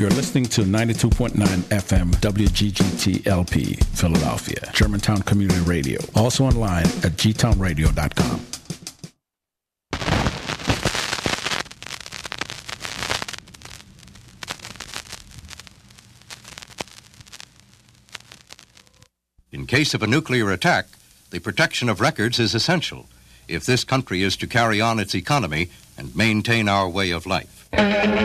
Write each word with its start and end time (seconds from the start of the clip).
You're 0.00 0.08
listening 0.08 0.46
to 0.46 0.62
92.9 0.62 1.34
FM 1.34 2.10
WGGT 2.22 3.26
LP, 3.26 3.74
Philadelphia, 3.74 4.70
Germantown 4.72 5.20
Community 5.20 5.60
Radio. 5.60 6.00
Also 6.14 6.46
online 6.46 6.86
at 6.86 7.18
gtownradio.com. 7.18 8.40
In 19.52 19.66
case 19.66 19.92
of 19.92 20.02
a 20.02 20.06
nuclear 20.06 20.50
attack, 20.50 20.86
the 21.28 21.40
protection 21.40 21.90
of 21.90 22.00
records 22.00 22.38
is 22.38 22.54
essential 22.54 23.06
if 23.48 23.66
this 23.66 23.84
country 23.84 24.22
is 24.22 24.34
to 24.38 24.46
carry 24.46 24.80
on 24.80 24.98
its 24.98 25.14
economy 25.14 25.68
and 25.98 26.16
maintain 26.16 26.70
our 26.70 26.88
way 26.88 27.10
of 27.10 27.26
life. 27.26 27.59
Thank 27.72 28.20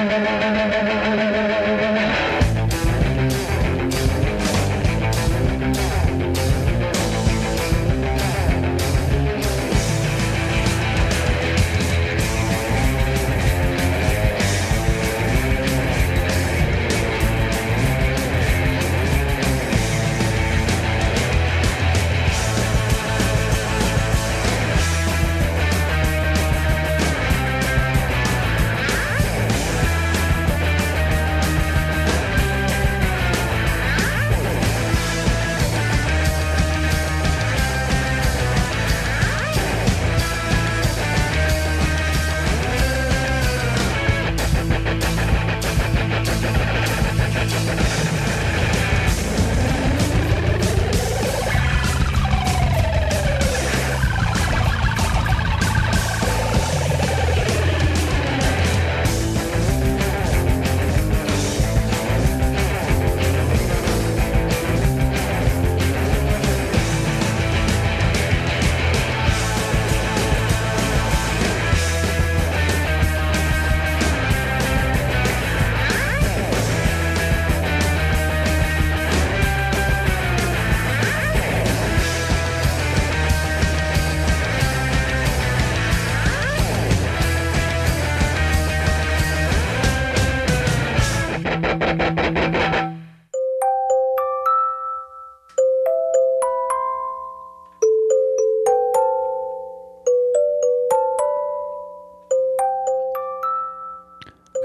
you. 0.00 0.05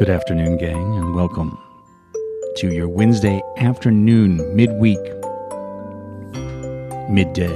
Good 0.01 0.09
afternoon, 0.09 0.57
gang, 0.57 0.97
and 0.97 1.13
welcome 1.13 1.56
to 2.56 2.73
your 2.73 2.89
Wednesday 2.89 3.39
afternoon, 3.57 4.38
midweek, 4.56 4.97
midday 7.07 7.56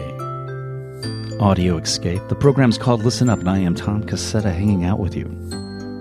audio 1.40 1.78
escape. 1.80 2.22
The 2.30 2.36
program's 2.36 2.78
called 2.78 3.04
Listen 3.04 3.32
Up, 3.32 3.40
and 3.40 3.50
I 3.50 3.58
am 3.58 3.74
Tom 3.74 4.04
Cassetta 4.04 4.54
hanging 4.54 4.86
out 4.86 5.00
with 5.00 5.16
you 5.16 5.26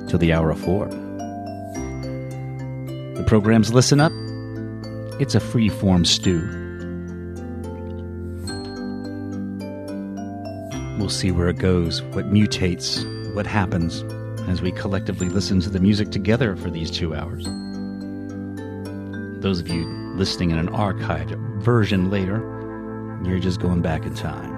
till 0.07 0.19
the 0.19 0.35
hour 0.35 0.51
of 0.51 0.61
four. 0.61 0.85
The 3.15 3.25
program's 3.27 3.73
Listen 3.73 3.99
Up. 3.99 4.13
It's 5.19 5.35
a 5.35 5.41
free 5.41 5.71
form 5.71 6.05
stew. 6.05 6.47
We'll 10.99 11.09
see 11.09 11.31
where 11.31 11.49
it 11.49 11.57
goes, 11.57 12.03
what 12.03 12.27
mutates, 12.27 13.03
what 13.35 13.47
happens 13.47 14.05
as 14.49 14.61
we 14.61 14.73
collectively 14.73 15.29
listen 15.29 15.61
to 15.61 15.71
the 15.71 15.81
music 15.81 16.11
together 16.11 16.57
for 16.57 16.71
these 16.71 16.91
two 16.91 17.15
hours. 17.15 17.45
Those 19.43 19.61
of 19.61 19.69
you 19.69 19.87
listening 20.17 20.51
in 20.51 20.59
an 20.59 20.69
archived 20.69 21.35
version 21.63 22.11
later, 22.11 22.39
you're 23.25 23.39
just 23.39 23.61
going 23.61 23.83
back 23.83 24.05
in 24.05 24.15
time. 24.15 24.53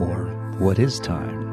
Or 0.00 0.26
what 0.58 0.78
is 0.78 1.00
time? 1.00 1.49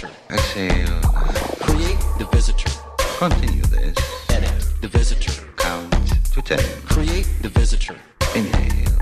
The 0.00 0.08
visitor. 0.08 0.10
exhale. 0.30 1.00
Uh, 1.04 1.32
Create 1.60 1.98
the 2.18 2.26
visitor. 2.32 2.70
Continue 3.18 3.62
this. 3.62 3.96
Edit 4.30 4.66
the 4.80 4.88
visitor. 4.88 5.32
Count 5.56 5.92
to 6.32 6.42
ten. 6.42 6.58
Create 6.86 7.28
the 7.42 7.48
visitor. 7.48 7.96
Inhale, 8.34 8.92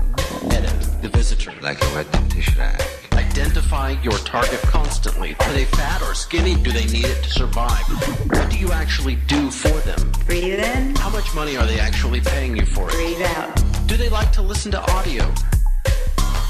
Edit 0.51 1.01
the 1.01 1.09
visitor. 1.09 1.51
like 1.61 1.81
a 1.83 1.95
wet 1.95 2.29
dish 2.29 2.55
rag. 2.57 2.81
Identify 3.13 3.91
your 4.03 4.17
target 4.19 4.61
constantly. 4.61 5.35
Are 5.39 5.53
they 5.53 5.65
fat 5.65 6.01
or 6.03 6.13
skinny? 6.13 6.55
Do 6.55 6.71
they 6.71 6.85
need 6.85 7.05
it 7.05 7.23
to 7.23 7.29
survive? 7.29 7.83
What 8.29 8.49
do 8.51 8.57
you 8.57 8.71
actually 8.71 9.15
do 9.27 9.49
for 9.49 9.75
them? 9.89 10.11
Breathe 10.27 10.59
in, 10.59 10.95
How 10.95 11.09
much 11.09 11.33
money 11.33 11.57
are 11.57 11.65
they 11.65 11.79
actually 11.79 12.21
paying 12.21 12.55
you 12.55 12.65
for 12.65 12.87
it? 12.89 12.93
breathe 12.93 13.21
out. 13.37 13.55
Do 13.87 13.97
they 13.97 14.09
like 14.09 14.31
to 14.33 14.41
listen 14.43 14.71
to 14.73 14.81
audio? 14.91 15.25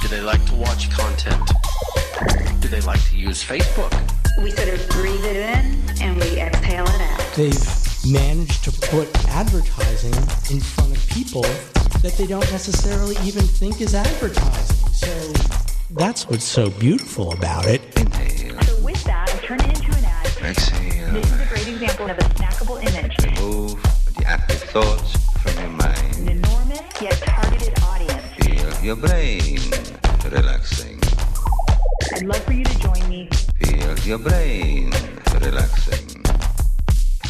Do 0.01 0.07
they 0.09 0.19
like 0.21 0.45
to 0.47 0.55
watch 0.55 0.89
content? 0.91 1.49
Do 2.61 2.67
they 2.67 2.81
like 2.81 3.01
to 3.09 3.15
use 3.17 3.41
Facebook? 3.43 3.91
We 4.41 4.51
sort 4.51 4.69
of 4.69 4.89
breathe 4.89 5.23
it 5.25 5.35
in 5.37 6.01
and 6.01 6.15
we 6.17 6.39
exhale 6.39 6.85
it 6.87 7.01
out. 7.01 7.19
they've 7.35 8.11
managed 8.11 8.63
to 8.65 8.71
put 8.89 9.07
advertising 9.29 10.13
in 10.53 10.59
front 10.61 10.95
of 10.97 11.07
people 11.09 11.43
that 12.01 12.15
they 12.17 12.27
don't 12.27 12.49
necessarily 12.51 13.15
even 13.23 13.43
think 13.43 13.79
is 13.79 13.95
advertising. 13.95 14.87
So 14.93 15.33
that's 15.91 16.27
what's 16.27 16.43
so 16.43 16.69
beautiful 16.71 17.31
about 17.33 17.65
it. 17.67 17.81
Inhale, 17.97 18.59
So 18.63 18.81
with 18.81 19.01
that, 19.05 19.29
I 19.29 19.45
turn 19.45 19.59
it 19.61 19.77
into 19.77 19.97
an 19.97 20.05
ad. 20.05 20.25
exhale. 20.25 21.13
This 21.13 21.31
is 21.31 21.39
a 21.39 21.43
uh, 21.43 21.47
great 21.49 21.67
example 21.69 22.09
of 22.09 22.17
a 22.17 22.21
snackable 22.35 22.83
image. 22.83 23.15
Remove 23.37 23.81
the 24.17 24.25
active 24.25 24.61
thoughts 24.63 25.15
from 25.41 25.61
your 25.61 25.71
mind. 25.71 26.15
An 26.17 26.27
enormous 26.29 26.81
yet 27.01 27.13
targeted 27.25 27.79
audience. 27.83 28.23
Feel 28.41 28.83
your 28.83 28.95
brain 28.97 29.59
relaxing. 30.29 30.99
I'd 32.15 32.23
love 32.23 32.43
for 32.43 32.53
you 32.53 32.65
to 32.65 32.79
join 32.79 33.07
me 33.09 33.29
your 34.05 34.17
brain 34.17 34.91
relaxing. 35.39 36.23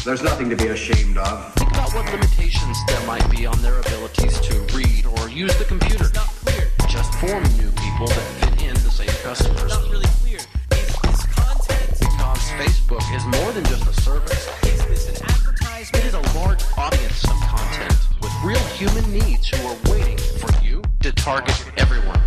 There's 0.04 0.22
nothing 0.24 0.50
to 0.50 0.56
be 0.56 0.68
ashamed 0.68 1.16
of. 1.18 1.54
Think 1.54 1.70
about 1.70 1.94
what 1.94 2.12
limitations 2.12 2.76
there 2.88 3.06
might 3.06 3.28
be 3.30 3.46
on 3.46 3.56
their 3.62 3.78
abilities 3.78 4.40
to 4.40 4.60
read 4.76 5.06
or 5.06 5.28
use 5.28 5.56
the 5.56 5.66
computer. 5.66 6.04
It's 6.04 6.14
not 6.14 6.26
clear. 6.26 6.68
Just 6.88 7.14
form 7.14 7.44
new 7.58 7.70
people 7.70 8.08
that 8.08 8.26
fit 8.40 8.62
in 8.62 8.74
the 8.74 8.90
same 8.90 9.06
customers. 9.22 9.62
It's 9.62 9.74
not 9.74 9.88
really 9.88 10.08
clear. 10.20 10.38
Is 10.38 10.96
this 11.02 11.26
content? 11.26 11.98
Because 12.00 12.42
Facebook 12.58 13.16
is 13.16 13.24
more 13.24 13.52
than 13.52 13.64
just 13.66 13.86
a 13.86 14.02
service. 14.02 14.48
Is 14.64 14.84
this 14.86 15.20
an 15.20 15.26
advertisement? 15.30 16.04
It 16.04 16.08
is 16.08 16.14
a 16.14 16.38
large 16.38 16.64
audience 16.76 17.22
of 17.24 17.36
content 17.42 17.96
with 18.20 18.32
real 18.42 18.64
human 18.74 19.12
needs 19.12 19.48
who 19.48 19.64
are 19.68 19.76
waiting 19.92 20.18
for 20.18 20.50
you 20.64 20.82
to 21.02 21.12
target 21.12 21.54
everyone. 21.76 22.20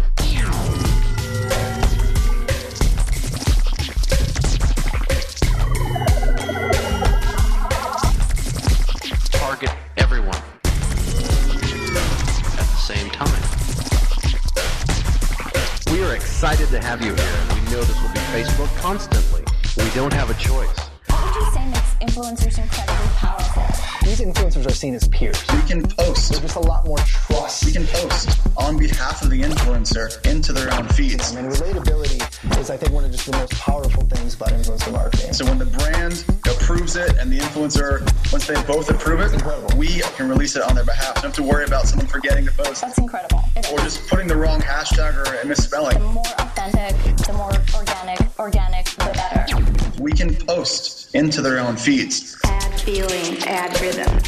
Are 16.59 16.63
excited 16.63 16.81
to 16.81 16.88
have 16.88 17.01
you 17.01 17.13
here. 17.13 17.56
We 17.56 17.71
know 17.71 17.83
this 17.83 18.01
will 18.01 18.09
be 18.09 18.19
Facebook 18.33 18.75
constantly. 18.77 19.44
We 19.77 19.89
don't 19.92 20.13
have 20.13 20.30
a 20.30 20.33
choice. 20.36 20.89
What 21.09 21.25
would 21.25 21.36
you 21.36 21.51
say 21.51 21.65
makes 21.68 22.15
influencers 22.15 22.57
incredibly 22.57 23.07
powerful? 23.15 23.63
These 24.04 24.21
influencers 24.21 24.65
are 24.65 24.74
seen 24.74 24.95
as 24.95 25.07
peers. 25.09 25.44
We 25.54 25.62
can 25.62 25.83
post. 25.83 26.30
There's 26.30 26.42
just 26.42 26.56
a 26.56 26.59
lot 26.59 26.86
more 26.86 26.98
trust. 26.98 27.65
We 27.65 27.71
can 27.74 27.86
post 27.88 28.39
on 28.57 28.77
behalf 28.77 29.21
of 29.21 29.30
the 29.30 29.42
influencer 29.42 30.25
into 30.25 30.54
their 30.54 30.74
own 30.74 30.88
feeds. 30.89 31.36
I 31.36 31.42
mean, 31.42 31.51
relatability 31.51 32.26
is, 32.57 32.69
I 32.69 32.77
think, 32.77 32.94
one 32.94 33.06
of 33.06 33.12
just 33.12 33.25
the 33.25 33.38
most 33.38 33.54
powerful 33.54 34.04
things 34.04 34.36
about 34.36 34.50
influencer 34.50 34.92
marketing. 34.92 35.33
So 35.33 35.45
when 35.45 35.59
the 35.59 35.65
brand 35.65 36.24
approves 36.45 36.95
it 36.95 37.18
and 37.18 37.31
the 37.31 37.39
influencer, 37.39 38.01
once 38.31 38.48
they 38.48 38.56
both 38.63 38.89
approve 38.89 39.21
it, 39.21 39.75
we 39.75 40.01
can 40.15 40.30
release 40.30 40.56
it 40.56 40.63
on 40.63 40.75
their 40.75 40.86
behalf. 40.86 41.15
Don't 41.15 41.25
have 41.25 41.33
to 41.33 41.44
worry 41.44 41.65
about 41.65 41.88
someone 41.88 42.07
forgetting 42.07 42.45
to 42.45 42.51
post. 42.51 42.81
That's 42.81 42.98
incredible. 42.98 43.44
It 43.56 43.71
or 43.71 43.80
just 43.80 44.07
putting 44.07 44.27
the 44.27 44.36
wrong 44.36 44.59
hashtag 44.59 45.15
or 45.15 45.48
misspelling. 45.48 46.00
The 46.00 46.06
more 46.06 46.24
authentic, 46.39 46.95
the 47.25 47.33
more 47.33 47.51
organic, 47.75 48.39
organic, 48.39 48.86
the 48.86 49.06
better. 49.13 50.01
We 50.01 50.12
can 50.12 50.36
post 50.36 51.13
into 51.15 51.42
their 51.42 51.59
own 51.59 51.77
feeds. 51.77 52.38
Add 52.45 52.80
feeling, 52.81 53.38
add 53.44 53.80
rhythm. 53.81 54.19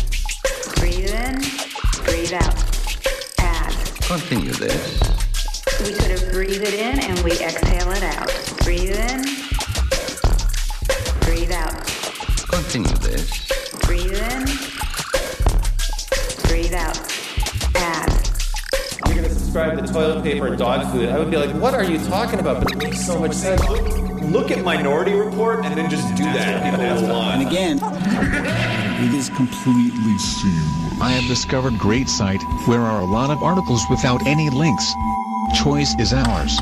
Breathe 0.76 1.14
in, 1.14 1.36
breathe 2.06 2.34
out. 2.34 2.56
Add. 3.40 3.74
Continue 4.02 4.52
this. 4.52 5.00
We 5.82 5.94
could 5.94 6.12
have 6.12 6.29
breathed 6.40 6.64
it 6.64 6.74
in 6.74 6.98
and 7.02 7.20
we 7.20 7.32
exhale 7.32 7.92
it 7.92 8.02
out. 8.02 8.32
Breathe 8.64 8.96
in, 8.96 9.24
breathe 11.20 11.52
out. 11.52 11.86
Continue 12.48 12.96
this. 13.00 13.30
Breathe 13.86 14.14
in, 14.14 14.46
breathe 16.48 16.74
out. 16.74 16.98
Add. 17.76 18.30
You're 19.06 19.16
going 19.16 19.28
to 19.28 19.36
subscribe 19.36 19.86
to 19.86 19.92
toilet 19.92 20.24
paper 20.24 20.48
and 20.48 20.58
dog 20.58 20.90
food. 20.94 21.10
I 21.10 21.20
would 21.20 21.30
be 21.30 21.36
like, 21.36 21.54
what 21.56 21.74
are 21.74 21.84
you 21.84 22.00
talking 22.06 22.40
about? 22.40 22.64
But 22.64 22.72
it 22.72 22.78
makes 22.78 23.06
so 23.06 23.20
much 23.20 23.34
sense. 23.34 23.62
Look, 23.68 24.22
look 24.22 24.50
at 24.50 24.64
Minority 24.64 25.16
Report 25.16 25.66
and 25.66 25.78
then 25.78 25.90
just 25.90 26.16
do 26.16 26.24
that. 26.24 26.64
People 26.64 26.80
will 27.06 27.22
And 27.22 27.46
again, 27.46 27.80
it 27.84 29.14
is 29.14 29.28
completely 29.28 30.18
seamless. 30.18 31.02
I 31.02 31.12
have 31.12 31.28
discovered 31.28 31.78
great 31.78 32.08
site 32.08 32.42
where 32.66 32.80
are 32.80 33.02
a 33.02 33.06
lot 33.06 33.30
of 33.30 33.44
articles 33.44 33.84
without 33.90 34.26
any 34.26 34.50
links. 34.50 34.90
Choice 35.54 35.94
is 36.00 36.14
ours. 36.14 36.58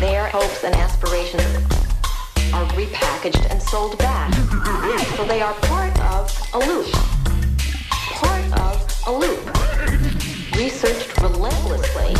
Their 0.00 0.28
hopes 0.28 0.64
and 0.64 0.74
aspirations 0.74 1.42
are 2.52 2.66
repackaged 2.76 3.50
and 3.50 3.60
sold 3.62 3.98
back. 3.98 4.32
So 5.16 5.24
they 5.24 5.40
are 5.40 5.54
part 5.54 5.98
of 6.00 6.30
a 6.54 6.58
loop. 6.58 6.92
Part 7.90 8.44
of 8.60 8.86
a 9.06 9.12
loop. 9.12 9.44
Researched 10.56 11.20
relentlessly 11.20 12.14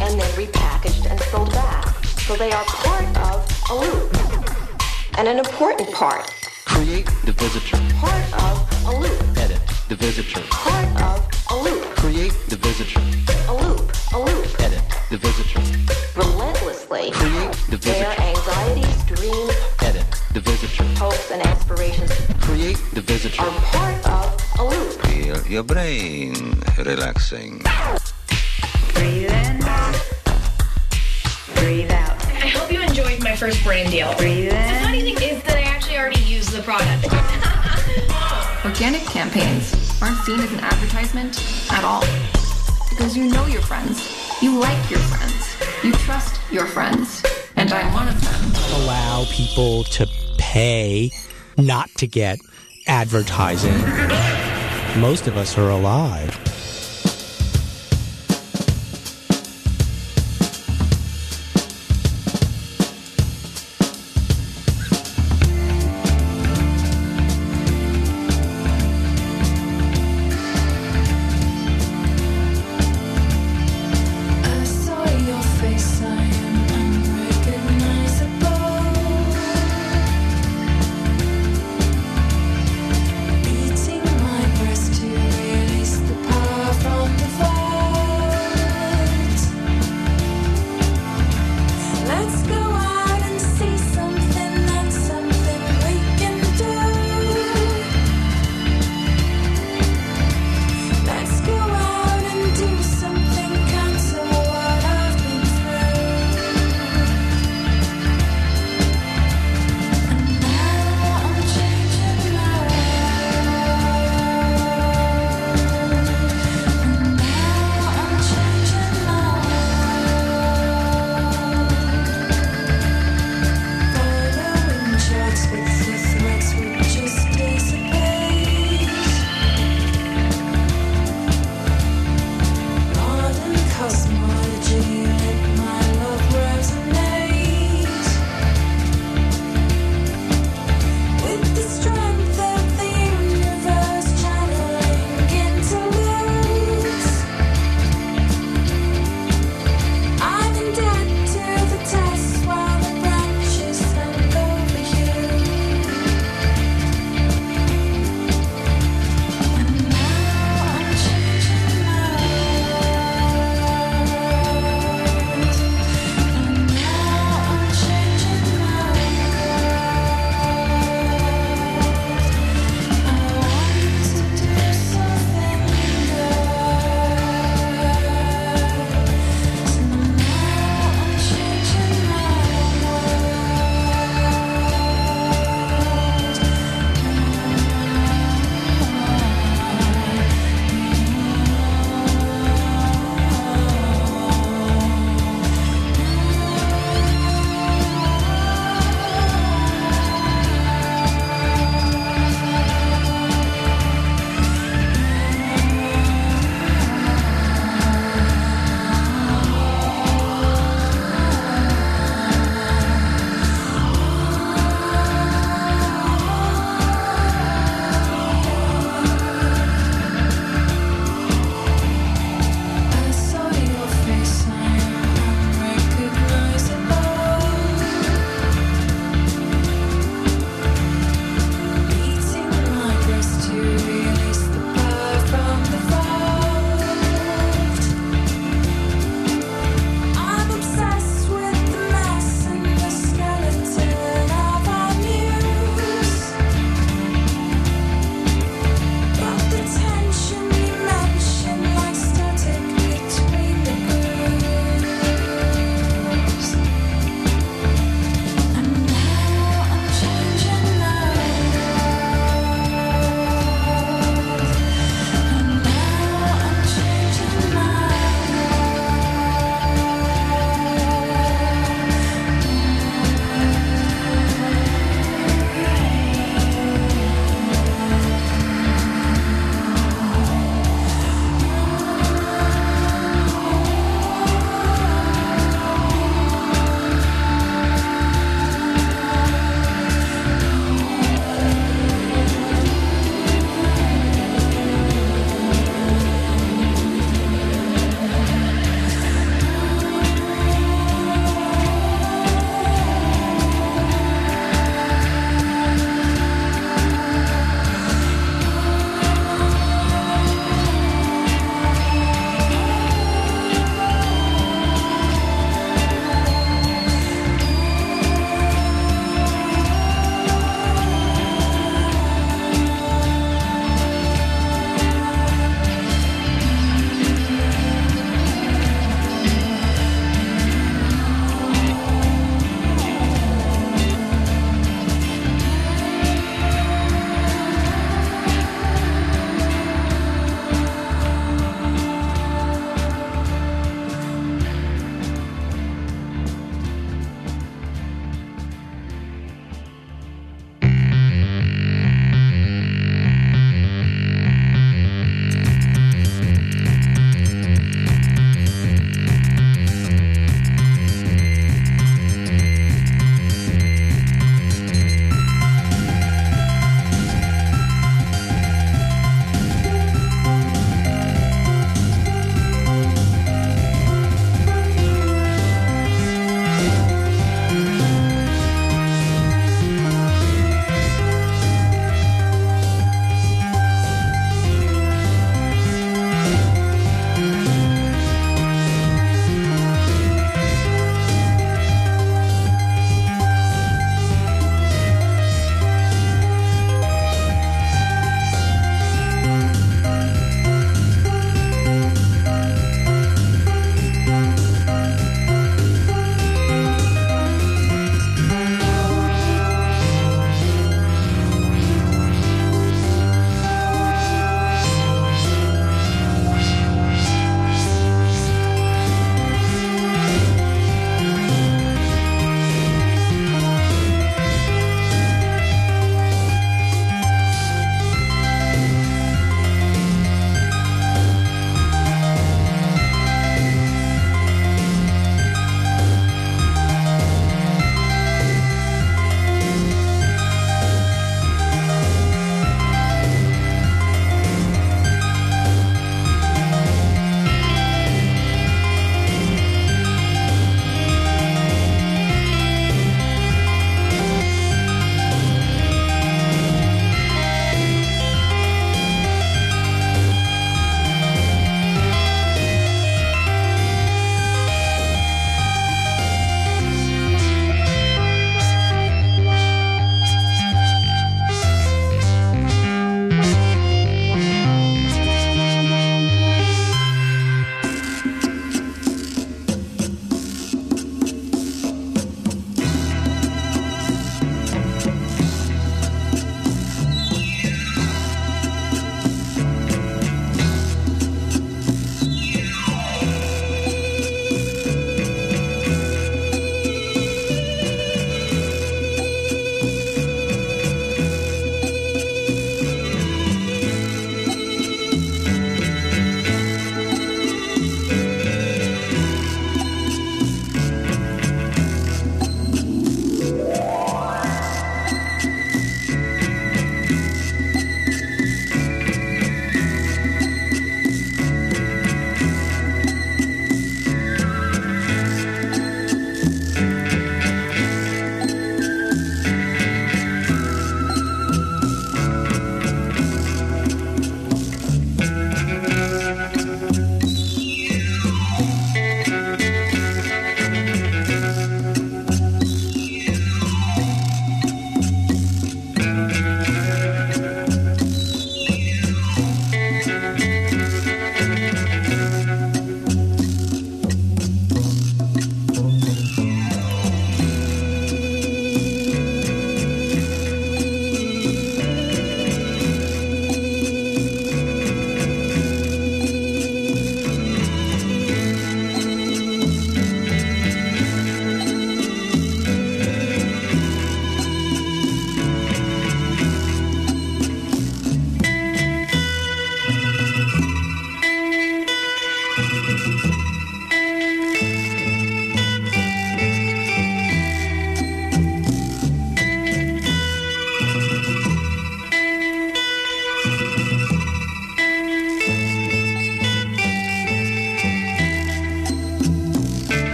and 0.00 0.20
then 0.20 0.30
repackaged 0.32 1.10
and 1.10 1.20
sold 1.20 1.50
back. 1.52 2.04
So 2.04 2.34
they 2.34 2.50
are 2.50 2.64
part 2.64 3.16
of 3.18 3.46
a 3.70 3.74
loop. 3.74 4.16
And 5.18 5.28
an 5.28 5.38
important 5.38 5.92
part. 5.92 6.32
Create 6.64 7.06
the 7.24 7.32
visitor. 7.32 7.78
Part 7.96 8.32
of 8.42 8.86
a 8.86 8.96
loop. 8.98 9.38
Edit 9.38 9.60
the 9.88 9.96
visitor. 9.96 10.40
Part 10.50 11.02
of 11.02 11.31
a 11.52 11.62
loop. 11.62 11.82
Create 11.96 12.32
the 12.48 12.56
visitor. 12.56 13.00
A 13.48 13.54
loop. 13.54 13.92
A 14.14 14.18
loop. 14.18 14.60
Edit 14.60 14.82
the 15.10 15.18
visitor. 15.18 15.60
Relentlessly. 16.16 17.10
Create 17.12 17.52
the 17.68 17.76
visitor. 17.76 17.92
Their 17.92 18.16
visitor. 18.16 18.22
anxieties, 18.22 19.04
dreams, 19.04 19.52
Edit 19.82 20.06
the 20.32 20.40
visitor. 20.40 20.84
hopes, 20.96 21.30
and 21.30 21.42
aspirations 21.42 22.10
Create 22.40 22.80
the 22.94 23.02
visitor. 23.02 23.42
are 23.42 23.60
part 23.72 24.06
of 24.06 24.60
a 24.60 24.64
loop. 24.64 24.92
Feel 25.02 25.46
your 25.46 25.62
brain 25.62 26.34
relaxing. 26.78 27.62
Breathe 28.94 29.30
in, 29.30 29.58
breathe 31.56 31.90
out. 31.90 32.16
I 32.46 32.48
hope 32.48 32.72
you 32.72 32.80
enjoyed 32.80 33.22
my 33.22 33.36
first 33.36 33.62
brand 33.62 33.90
deal. 33.90 34.14
Breathe 34.16 34.48
in. 34.48 34.56
The 34.56 34.76
in, 34.76 34.82
funny 34.82 35.02
thing 35.02 35.16
is 35.36 35.42
that 35.44 35.56
I 35.58 35.62
actually 35.62 35.98
already 35.98 36.22
used 36.22 36.52
the 36.52 36.62
product. 36.62 37.04
Organic 38.64 39.02
campaigns 39.02 39.81
aren't 40.02 40.18
seen 40.18 40.40
as 40.40 40.52
an 40.52 40.60
advertisement 40.60 41.38
at 41.70 41.84
all. 41.84 42.04
Because 42.90 43.16
you 43.16 43.28
know 43.28 43.46
your 43.46 43.62
friends, 43.62 44.42
you 44.42 44.58
like 44.58 44.90
your 44.90 44.98
friends, 44.98 45.56
you 45.84 45.92
trust 45.92 46.40
your 46.50 46.66
friends, 46.66 47.22
and 47.56 47.72
I'm 47.72 47.92
one 47.94 48.08
of 48.08 48.20
them. 48.20 48.82
Allow 48.82 49.24
people 49.30 49.84
to 49.84 50.08
pay 50.38 51.12
not 51.56 51.88
to 51.98 52.08
get 52.08 52.40
advertising. 52.88 53.78
Most 55.00 55.28
of 55.28 55.36
us 55.36 55.56
are 55.56 55.70
alive. 55.70 56.51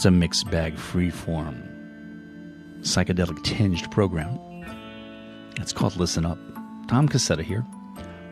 It's 0.00 0.06
a 0.06 0.10
mixed 0.10 0.50
bag, 0.50 0.76
freeform, 0.76 1.60
psychedelic 2.80 3.44
tinged 3.44 3.90
program. 3.90 4.38
It's 5.58 5.74
called 5.74 5.94
Listen 5.96 6.24
Up. 6.24 6.38
Tom 6.88 7.06
Cassetta 7.06 7.42
here. 7.42 7.60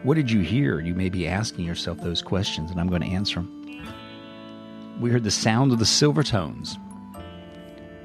What 0.03 0.15
did 0.15 0.31
you 0.31 0.41
hear? 0.41 0.81
You 0.81 0.95
may 0.95 1.11
be 1.11 1.29
asking 1.29 1.67
yourself 1.67 1.99
those 1.99 2.23
questions, 2.23 2.71
and 2.71 2.81
I'm 2.81 2.87
going 2.87 3.03
to 3.03 3.09
answer 3.09 3.41
them. 3.41 3.85
We 4.99 5.11
heard 5.11 5.25
the 5.25 5.31
sound 5.31 5.73
of 5.73 5.79
the 5.79 5.85
Silvertones, 5.85 6.79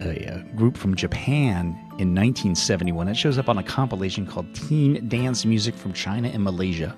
a, 0.01 0.33
uh 0.33 0.39
group 0.57 0.75
from 0.75 0.93
Japan 0.93 1.67
in 1.97 2.13
1971. 2.13 3.07
It 3.07 3.15
shows 3.15 3.37
up 3.37 3.47
on 3.47 3.57
a 3.57 3.63
compilation 3.63 4.27
called 4.27 4.53
Teen 4.53 5.07
Dance 5.07 5.45
Music 5.45 5.73
from 5.73 5.93
China 5.93 6.27
and 6.27 6.43
Malaysia. 6.43 6.97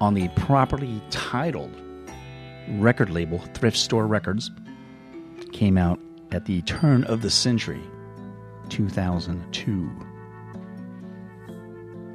On 0.00 0.14
the 0.14 0.26
properly 0.30 1.00
titled 1.10 1.80
record 2.70 3.10
label, 3.10 3.38
Thrift 3.54 3.76
Store 3.76 4.08
Records, 4.08 4.50
came 5.60 5.76
out 5.76 6.00
at 6.30 6.46
the 6.46 6.62
turn 6.62 7.04
of 7.04 7.20
the 7.20 7.28
century, 7.28 7.82
2002. 8.70 9.90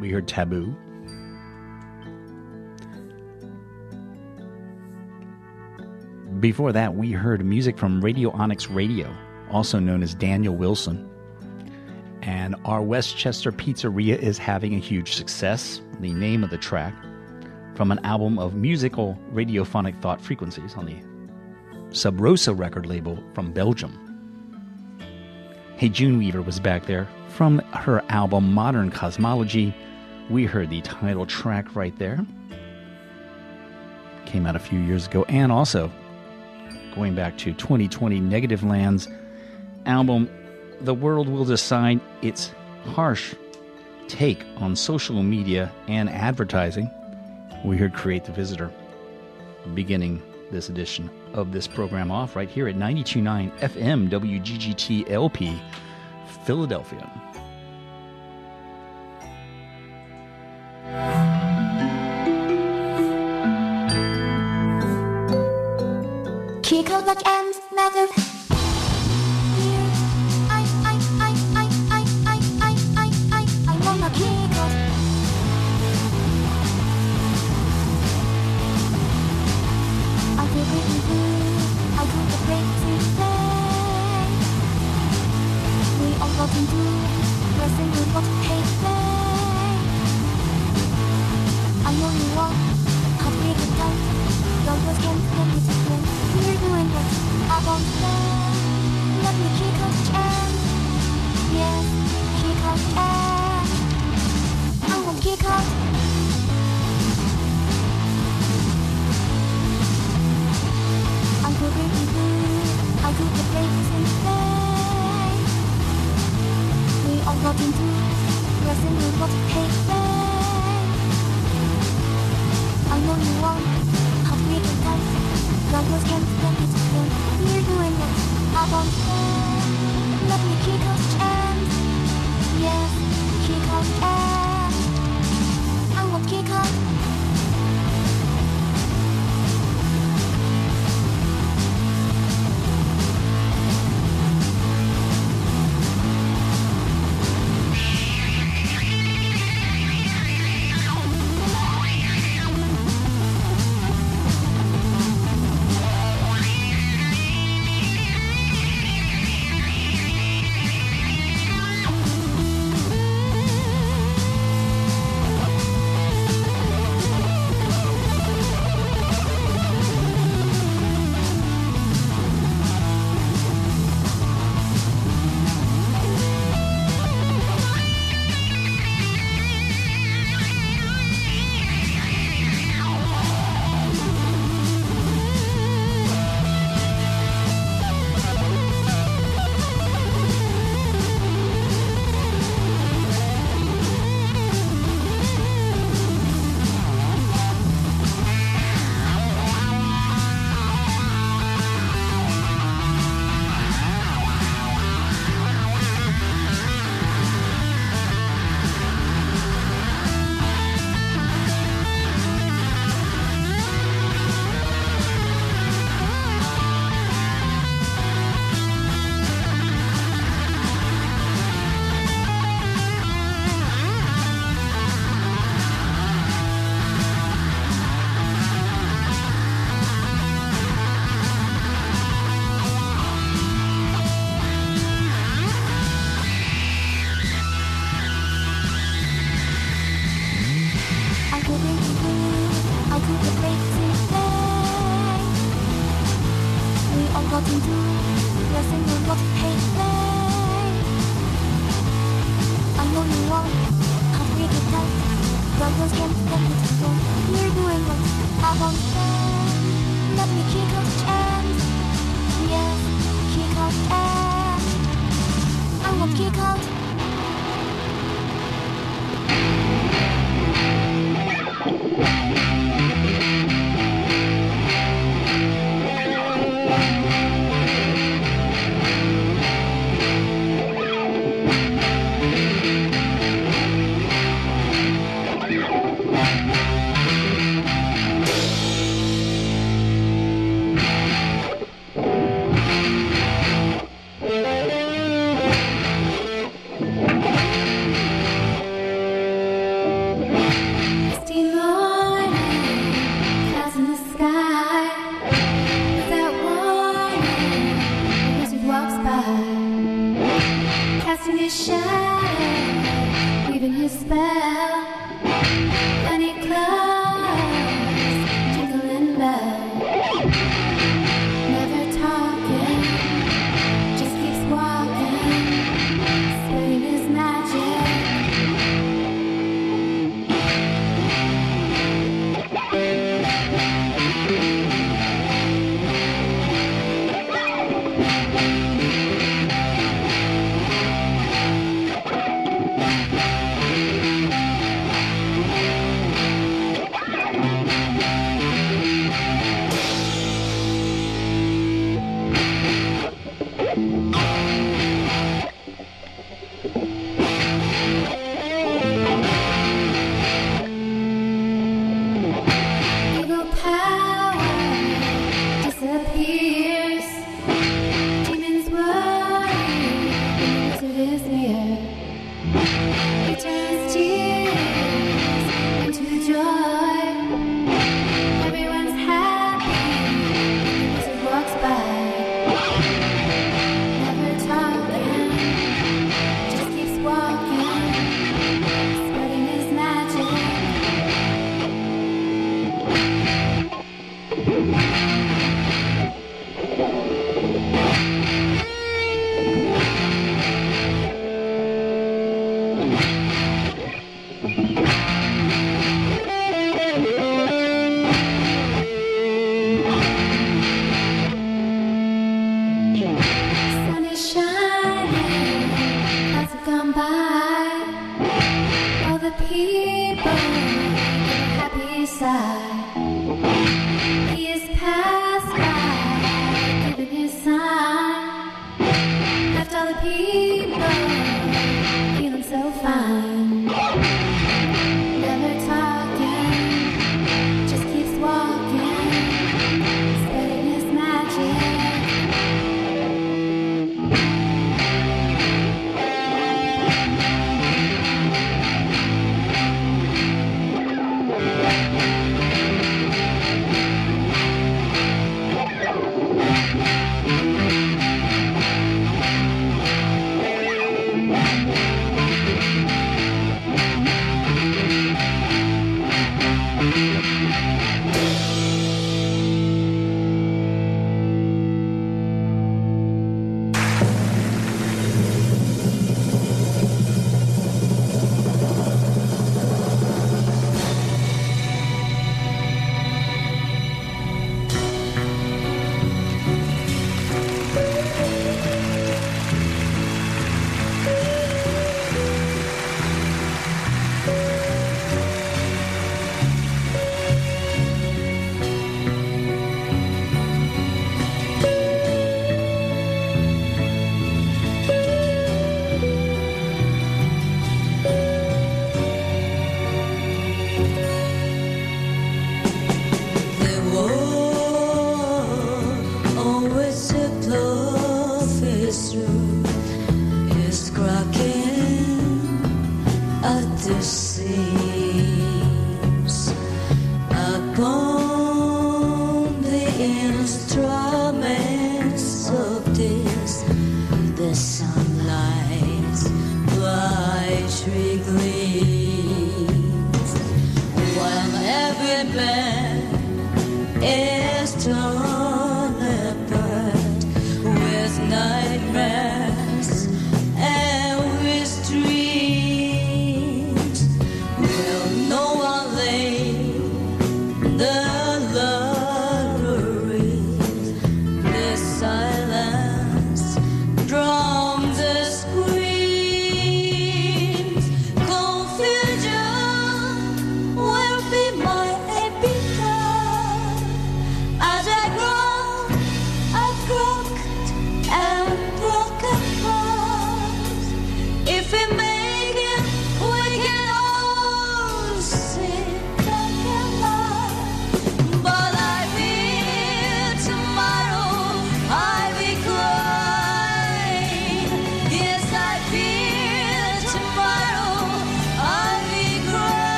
We 0.00 0.08
heard 0.08 0.26
Taboo. 0.26 0.74
Before 6.40 6.72
that, 6.72 6.94
we 6.94 7.12
heard 7.12 7.44
music 7.44 7.76
from 7.76 8.00
Radionics 8.00 8.74
Radio, 8.74 9.14
also 9.50 9.78
known 9.80 10.02
as 10.02 10.14
Daniel 10.14 10.56
Wilson. 10.56 11.06
And 12.22 12.56
our 12.64 12.80
Westchester 12.80 13.52
Pizzeria 13.52 14.18
is 14.18 14.38
having 14.38 14.74
a 14.74 14.78
huge 14.78 15.12
success. 15.12 15.82
The 16.00 16.14
name 16.14 16.42
of 16.42 16.48
the 16.48 16.56
track 16.56 16.94
from 17.74 17.90
an 17.90 17.98
album 17.98 18.38
of 18.38 18.54
musical 18.54 19.18
radiophonic 19.30 20.00
thought 20.00 20.22
frequencies 20.22 20.74
on 20.74 20.86
the 20.86 21.15
Sub 21.90 22.20
Rosa 22.20 22.52
record 22.52 22.86
label 22.86 23.22
from 23.34 23.52
Belgium. 23.52 24.02
Hey 25.76 25.88
Jane 25.88 26.18
Weaver 26.18 26.42
was 26.42 26.60
back 26.60 26.86
there 26.86 27.08
from 27.28 27.58
her 27.72 28.02
album 28.08 28.52
Modern 28.52 28.90
Kosmology. 28.90 29.74
We 30.28 30.44
heard 30.44 30.70
the 30.70 30.80
title 30.82 31.26
track 31.26 31.74
right 31.76 31.96
there. 31.98 32.24
Came 34.24 34.46
out 34.46 34.56
a 34.56 34.58
few 34.58 34.78
years 34.80 35.06
ago, 35.06 35.24
and 35.28 35.52
also 35.52 35.90
going 36.94 37.14
back 37.14 37.38
to 37.38 37.52
2020 37.52 38.20
Negativland's 38.20 39.08
album 39.86 40.28
The 40.80 40.94
World 40.94 41.28
Will 41.28 41.44
Decide 41.44 42.00
its 42.22 42.52
harsh 42.86 43.34
take 44.08 44.44
on 44.56 44.76
social 44.76 45.22
media 45.22 45.72
and 45.88 46.08
advertising. 46.10 46.90
We 47.64 47.76
heard 47.76 47.94
Create 47.94 48.24
the 48.24 48.32
Visitor 48.32 48.72
beginning 49.74 50.22
this 50.50 50.68
edition 50.68 51.10
of 51.32 51.52
this 51.52 51.66
program 51.66 52.10
off 52.10 52.36
right 52.36 52.48
here 52.48 52.68
at 52.68 52.76
929 52.76 53.50
FM 53.58 54.08
WGGT 54.08 55.10
LP 55.10 55.60
Philadelphia. 56.44 57.10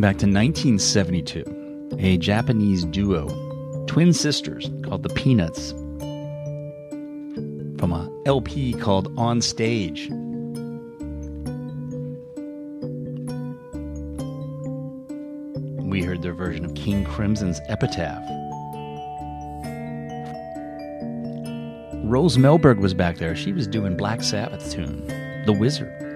Going 0.00 0.12
back 0.12 0.20
to 0.20 0.26
1972, 0.26 1.96
a 1.98 2.16
Japanese 2.18 2.84
duo, 2.84 3.26
twin 3.86 4.12
sisters 4.12 4.70
called 4.84 5.02
the 5.02 5.08
Peanuts, 5.08 5.72
from 7.80 7.90
a 7.90 8.08
LP 8.24 8.74
called 8.74 9.12
On 9.18 9.40
Stage. 9.40 10.08
We 15.82 16.04
heard 16.04 16.22
their 16.22 16.32
version 16.32 16.64
of 16.64 16.74
King 16.76 17.04
Crimson's 17.04 17.60
Epitaph. 17.68 18.22
Rose 22.04 22.36
Melberg 22.36 22.78
was 22.78 22.94
back 22.94 23.16
there. 23.16 23.34
She 23.34 23.52
was 23.52 23.66
doing 23.66 23.96
Black 23.96 24.22
Sabbath 24.22 24.70
tune, 24.70 25.04
The 25.44 25.52
Wizard. 25.52 26.07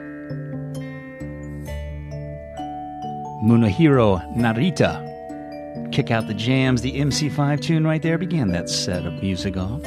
Munehiro 3.43 4.21
Narita. 4.37 5.11
Kick 5.93 6.11
out 6.11 6.27
the 6.29 6.35
jams. 6.35 6.81
The 6.83 7.01
MC5 7.01 7.61
tune 7.61 7.85
right 7.85 8.01
there 8.01 8.17
began 8.17 8.49
that 8.53 8.69
set 8.69 9.05
of 9.05 9.15
music 9.23 9.57
off. 9.57 9.83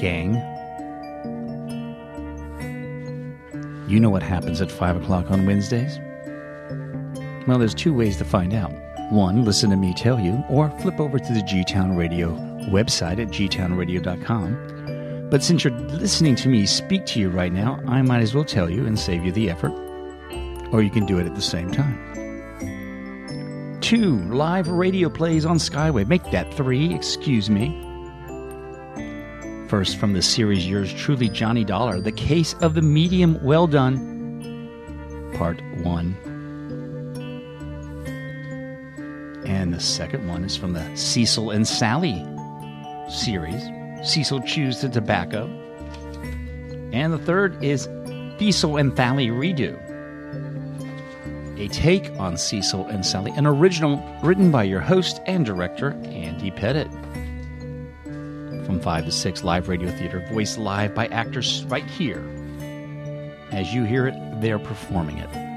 Gang. 0.00 0.34
You 3.86 4.00
know 4.00 4.08
what 4.08 4.22
happens 4.22 4.62
at 4.62 4.70
5 4.70 5.02
o'clock 5.02 5.30
on 5.30 5.44
Wednesdays? 5.44 5.98
Well, 7.46 7.58
there's 7.58 7.74
two 7.74 7.92
ways 7.92 8.16
to 8.18 8.24
find 8.24 8.54
out. 8.54 8.72
One, 9.10 9.44
listen 9.44 9.70
to 9.70 9.76
me 9.76 9.92
tell 9.92 10.18
you, 10.20 10.42
or 10.48 10.70
flip 10.80 11.00
over 11.00 11.18
to 11.18 11.32
the 11.32 11.42
G 11.42 11.64
Town 11.64 11.96
Radio 11.96 12.30
website 12.70 13.20
at 13.20 13.28
gtownradio.com. 13.28 14.79
But 15.30 15.44
since 15.44 15.62
you're 15.62 15.72
listening 15.72 16.34
to 16.36 16.48
me 16.48 16.66
speak 16.66 17.06
to 17.06 17.20
you 17.20 17.30
right 17.30 17.52
now, 17.52 17.80
I 17.86 18.02
might 18.02 18.20
as 18.20 18.34
well 18.34 18.44
tell 18.44 18.68
you 18.68 18.84
and 18.84 18.98
save 18.98 19.24
you 19.24 19.30
the 19.30 19.48
effort. 19.48 19.72
Or 20.72 20.82
you 20.82 20.90
can 20.90 21.06
do 21.06 21.18
it 21.18 21.26
at 21.26 21.36
the 21.36 21.42
same 21.42 21.70
time. 21.70 22.10
Two, 23.80 24.18
live 24.24 24.66
radio 24.68 25.08
plays 25.08 25.46
on 25.46 25.58
Skyway. 25.58 26.06
Make 26.06 26.24
that 26.32 26.52
three, 26.54 26.92
excuse 26.92 27.48
me. 27.48 27.68
First, 29.68 29.98
from 29.98 30.14
the 30.14 30.22
series 30.22 30.68
Yours 30.68 30.92
Truly, 30.92 31.28
Johnny 31.28 31.64
Dollar, 31.64 32.00
The 32.00 32.10
Case 32.10 32.54
of 32.54 32.74
the 32.74 32.82
Medium 32.82 33.40
Well 33.42 33.68
Done, 33.68 35.30
Part 35.36 35.62
1. 35.82 36.16
And 39.46 39.72
the 39.72 39.78
second 39.80 40.26
one 40.26 40.42
is 40.42 40.56
from 40.56 40.72
the 40.72 40.96
Cecil 40.96 41.52
and 41.52 41.68
Sally 41.68 42.26
series, 43.08 43.62
Cecil 44.02 44.40
Chews 44.42 44.80
the 44.80 44.88
Tobacco. 44.88 45.46
And 46.92 47.12
the 47.12 47.18
third 47.18 47.62
is 47.62 47.88
Cecil 48.38 48.76
and 48.78 48.96
Sally 48.96 49.28
Redo, 49.28 49.78
a 51.58 51.68
take 51.68 52.10
on 52.18 52.38
Cecil 52.38 52.86
and 52.86 53.04
Sally, 53.04 53.32
an 53.36 53.46
original 53.46 54.02
written 54.22 54.50
by 54.50 54.64
your 54.64 54.80
host 54.80 55.20
and 55.26 55.44
director, 55.44 55.90
Andy 56.04 56.50
Pettit. 56.50 56.90
From 58.64 58.80
5 58.80 59.04
to 59.04 59.12
6 59.12 59.44
live 59.44 59.68
radio 59.68 59.90
theater, 59.90 60.24
voiced 60.30 60.56
live 60.56 60.94
by 60.94 61.06
actors 61.08 61.64
right 61.66 61.84
here. 61.84 62.24
As 63.52 63.74
you 63.74 63.84
hear 63.84 64.06
it, 64.06 64.14
they're 64.40 64.58
performing 64.58 65.18
it. 65.18 65.49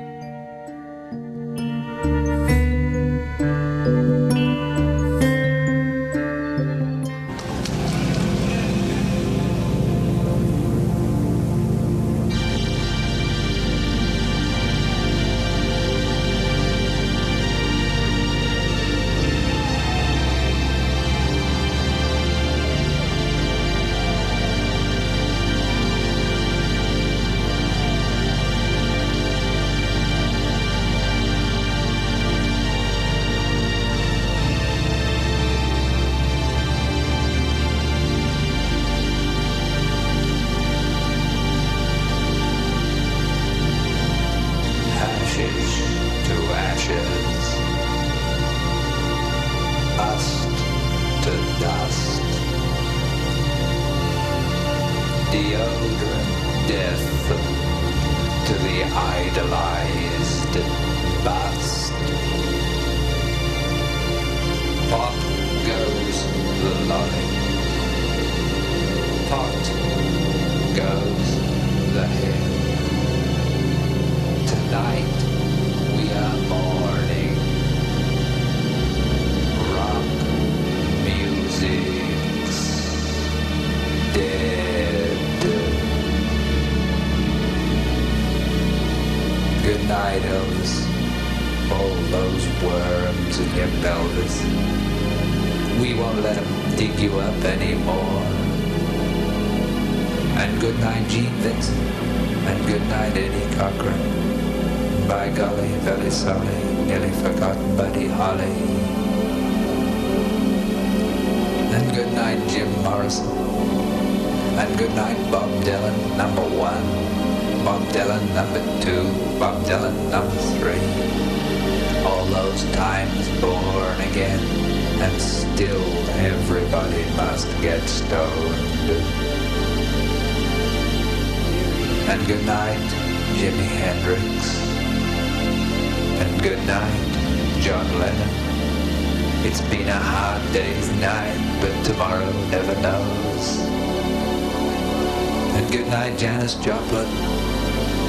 Joplin. 146.55 147.07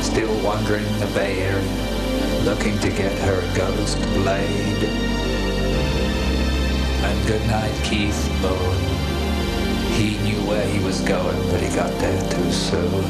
Still 0.03 0.34
wandering 0.45 0.84
the 0.99 1.07
Bay 1.14 1.40
Area, 1.42 2.42
looking 2.45 2.78
to 2.80 2.88
get 2.90 3.16
her 3.20 3.40
ghost 3.57 3.99
laid. 4.24 4.84
And 7.05 7.26
good 7.26 7.47
night, 7.47 7.74
Keith 7.84 8.28
Moon. 8.42 8.76
He 9.95 10.18
knew 10.24 10.40
where 10.49 10.66
he 10.66 10.82
was 10.84 11.01
going, 11.03 11.40
but 11.51 11.61
he 11.61 11.74
got 11.74 11.90
there 12.01 12.30
too 12.30 12.53
soon. 12.53 13.05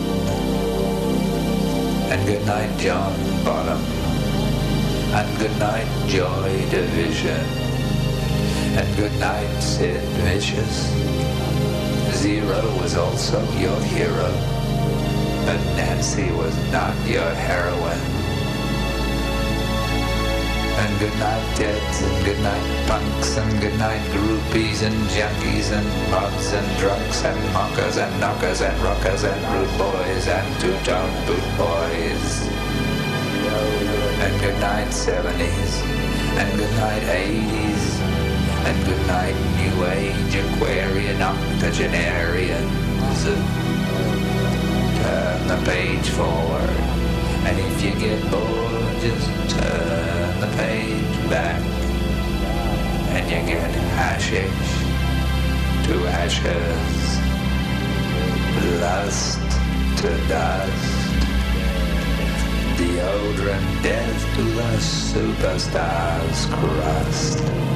And 2.13 2.27
good 2.27 2.45
night, 2.47 2.79
John 2.79 3.13
Bonham. 3.45 3.81
And 5.15 5.39
good 5.39 5.57
night, 5.59 5.89
Joy 6.09 6.51
Division. 6.71 7.41
And 8.77 8.97
good 8.97 9.19
night, 9.21 9.61
Sid 9.61 10.01
Vicious. 10.23 10.91
Zero 12.17 12.61
was 12.81 12.97
also 12.97 13.41
your 13.59 13.81
hero, 13.83 14.54
but 15.45 15.61
Nancy 15.77 16.33
was 16.33 16.57
not 16.73 16.97
your 17.07 17.35
heroine. 17.35 18.01
And 20.81 20.99
good 20.99 21.15
night 21.19 21.61
and 21.61 22.25
good 22.25 22.41
night 22.41 22.87
punks 22.89 23.37
and 23.37 23.61
good 23.61 23.79
night 23.79 24.01
groupies 24.11 24.83
and 24.83 24.97
junkies 25.15 25.71
and 25.73 25.87
mobs 26.11 26.53
and 26.53 26.67
drunks 26.79 27.23
and 27.25 27.39
mockers 27.53 27.97
and 27.97 28.21
knockers 28.21 28.61
and 28.61 28.77
rockers 28.83 29.23
and 29.25 29.41
rude 29.53 29.79
boys 29.79 30.29
and 30.29 30.61
two-tone 30.61 31.27
boot 31.27 31.45
boys. 31.57 32.49
And 34.25 34.41
good 34.41 34.59
night 34.61 34.89
70s 34.89 35.83
and 36.41 36.59
good 36.59 36.75
night 36.77 37.03
80s 37.03 38.01
and 38.67 38.85
good 38.87 39.07
night 39.07 39.37
New 39.61 39.85
Age 39.85 40.35
Aquarian 40.35 41.21
octogenarians. 41.21 43.64
The 45.47 45.63
page 45.67 46.09
forward, 46.09 46.71
and 47.45 47.61
if 47.61 47.83
you 47.85 47.93
get 48.01 48.31
bored, 48.31 49.01
just 49.03 49.29
turn 49.51 50.41
the 50.41 50.47
page 50.57 51.31
back, 51.31 51.61
and 53.13 53.31
you 53.31 53.55
get 53.55 53.71
hashish 53.95 54.73
to 55.87 55.95
ashes, 56.09 57.21
lust 58.81 59.39
to 59.99 60.11
dust, 60.29 61.11
deodorant 62.79 63.83
death 63.83 64.37
to 64.37 64.43
the 64.43 64.79
superstar's 64.79 66.47
crust. 66.47 67.74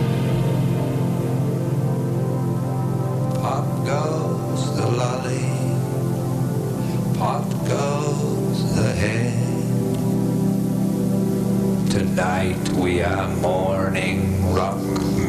Tonight 12.19 12.69
we 12.71 13.01
are 13.01 13.29
mourning 13.37 14.53
rock 14.53 14.81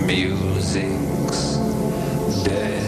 music's 0.08 1.58
dead. 2.44 2.80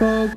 My 0.00 0.28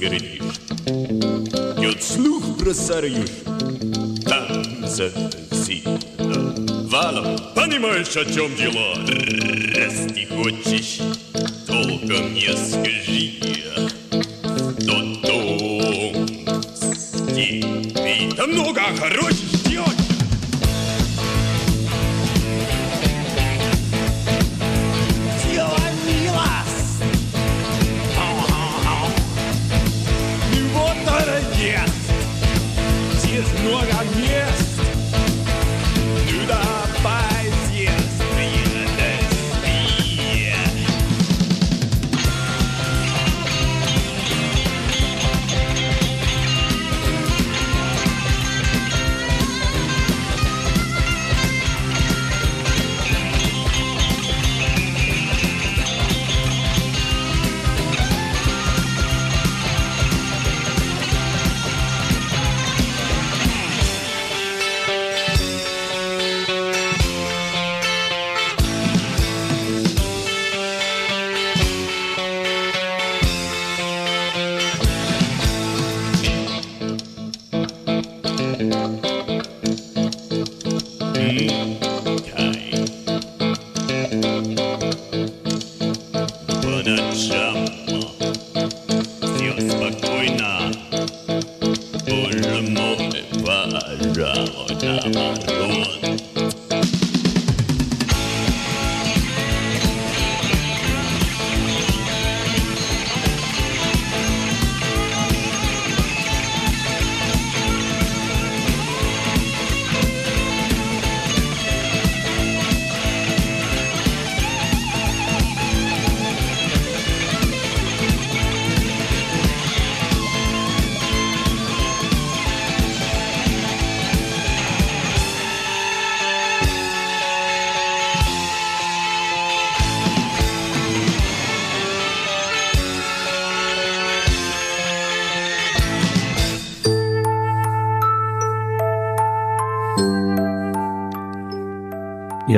городишь. 0.00 0.40
Нет 1.78 2.02
слух 2.02 2.58
просорюш, 2.58 3.28
там 4.24 4.86
засила. 4.86 5.98
Валом, 6.88 7.38
понимаешь, 7.54 8.16
о 8.16 8.24
чем 8.24 8.54
дело? 8.56 8.94
Раз 9.76 9.94
ты 10.12 10.26
хочешь, 10.26 11.00
толком 11.66 12.34
не 12.34 12.56
скажи. 12.56 13.19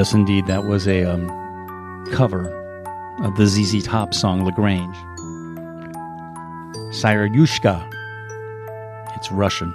Yes, 0.02 0.14
indeed, 0.14 0.48
that 0.48 0.64
was 0.64 0.88
a 0.88 1.04
um, 1.04 1.28
cover 2.10 2.50
of 3.22 3.36
the 3.36 3.46
ZZ 3.46 3.84
Top 3.84 4.12
song 4.12 4.44
La 4.44 4.50
Grange. 4.50 4.96
Syryushka. 6.90 7.88
It's 9.14 9.30
Russian. 9.30 9.72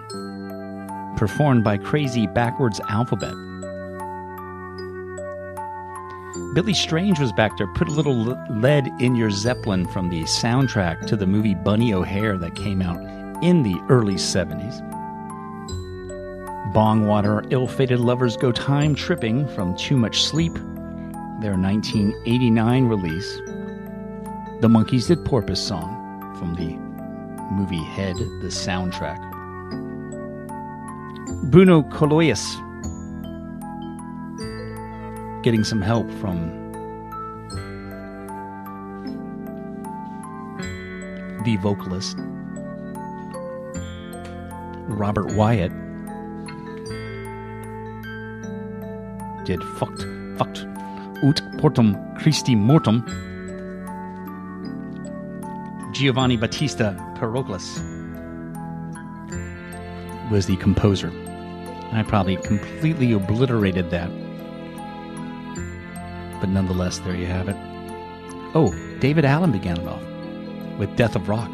Performed 1.15 1.63
by 1.63 1.77
Crazy 1.77 2.27
Backwards 2.27 2.81
Alphabet. 2.89 3.33
Billy 6.53 6.73
Strange 6.73 7.21
was 7.21 7.31
back 7.31 7.57
there. 7.57 7.73
Put 7.75 7.87
a 7.87 7.91
little 7.91 8.37
lead 8.49 8.89
in 8.99 9.15
your 9.15 9.31
Zeppelin 9.31 9.87
from 9.87 10.09
the 10.09 10.23
soundtrack 10.23 11.05
to 11.05 11.15
the 11.15 11.25
movie 11.25 11.55
Bunny 11.55 11.93
O'Hare 11.93 12.37
that 12.37 12.53
came 12.53 12.81
out 12.81 12.99
in 13.41 13.63
the 13.63 13.79
early 13.87 14.15
70s. 14.15 14.83
Bongwater 16.77 17.43
Ill 17.51 17.65
Fated 17.65 17.99
Lovers 17.99 18.37
Go 18.37 18.51
Time 18.51 18.93
Tripping 18.93 19.47
from 19.47 19.75
Too 19.77 19.97
Much 19.97 20.21
Sleep, 20.21 20.53
their 21.41 21.57
1989 21.57 22.85
release. 22.85 23.37
The 24.61 24.67
Monkees 24.67 25.07
did 25.07 25.25
Porpoise 25.25 25.59
Song 25.59 26.35
from 26.37 26.53
the 26.53 26.77
movie 27.51 27.83
Head, 27.83 28.15
the 28.15 28.49
soundtrack. 28.49 29.17
Bruno 31.49 31.81
Coulais 31.81 32.35
getting 35.41 35.63
some 35.63 35.81
help 35.81 36.07
from 36.21 36.37
the 41.43 41.57
vocalist 41.59 42.17
Robert 44.87 45.33
Wyatt 45.33 45.71
did 49.47 49.63
fucked 49.63 50.05
fucked 50.37 50.59
ut 51.23 51.41
portum 51.57 51.95
Christi 52.19 52.53
mortum 52.53 53.01
Giovanni 55.93 56.35
Battista 56.35 56.93
Perocles 57.17 57.81
was 60.29 60.45
the 60.47 60.57
composer. 60.57 61.11
I 61.93 62.03
probably 62.03 62.35
completely 62.35 63.13
obliterated 63.13 63.89
that. 63.91 64.09
But 66.41 66.49
nonetheless, 66.49 66.99
there 66.99 67.15
you 67.15 67.27
have 67.27 67.47
it. 67.47 67.55
Oh, 68.53 68.73
Daevid 68.99 69.23
Allen 69.23 69.53
began 69.53 69.79
it 69.79 69.87
off 69.87 70.03
with 70.77 70.93
Death 70.97 71.15
of 71.15 71.29
Rock. 71.29 71.49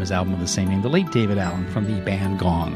From 0.00 0.06
his 0.06 0.12
album 0.12 0.32
of 0.32 0.40
the 0.40 0.46
same 0.46 0.70
name, 0.70 0.80
the 0.80 0.88
late 0.88 1.10
Daevid 1.10 1.36
Allen 1.36 1.70
from 1.72 1.84
the 1.84 2.00
band 2.00 2.38
Gong. 2.38 2.72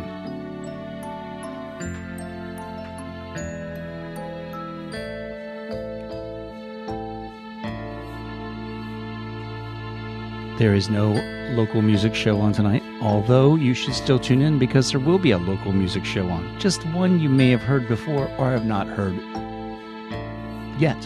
There 10.58 10.74
is 10.74 10.90
no 10.90 11.12
local 11.54 11.80
music 11.80 12.14
show 12.14 12.42
on 12.42 12.52
tonight, 12.52 12.82
although 13.00 13.56
you 13.56 13.72
should 13.72 13.94
still 13.94 14.18
tune 14.18 14.42
in 14.42 14.58
because 14.58 14.90
there 14.90 15.00
will 15.00 15.18
be 15.18 15.30
a 15.30 15.38
local 15.38 15.72
music 15.72 16.04
show 16.04 16.28
on. 16.28 16.60
Just 16.60 16.84
one 16.88 17.18
you 17.20 17.30
may 17.30 17.48
have 17.48 17.62
heard 17.62 17.88
before 17.88 18.28
or 18.36 18.50
have 18.50 18.66
not 18.66 18.86
heard 18.86 19.14
yet. 20.78 21.00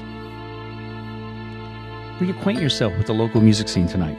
Reacquaint 2.18 2.60
yourself 2.60 2.92
with 2.98 3.06
the 3.06 3.14
local 3.14 3.40
music 3.40 3.68
scene 3.68 3.86
tonight. 3.86 4.18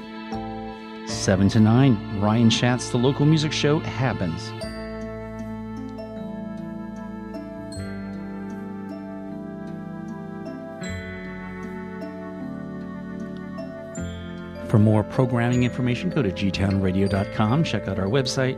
7 1.20 1.50
to 1.50 1.60
9, 1.60 2.22
Ryan 2.22 2.50
Schatz, 2.50 2.90
The 2.90 2.98
Local 2.98 3.26
Music 3.26 3.52
Show 3.52 3.80
happens. 3.80 4.50
For 14.70 14.80
more 14.80 15.04
programming 15.04 15.64
information, 15.64 16.10
go 16.10 16.22
to 16.22 16.32
gtownradio.com, 16.32 17.64
check 17.64 17.88
out 17.88 18.00
our 18.00 18.06
website, 18.06 18.56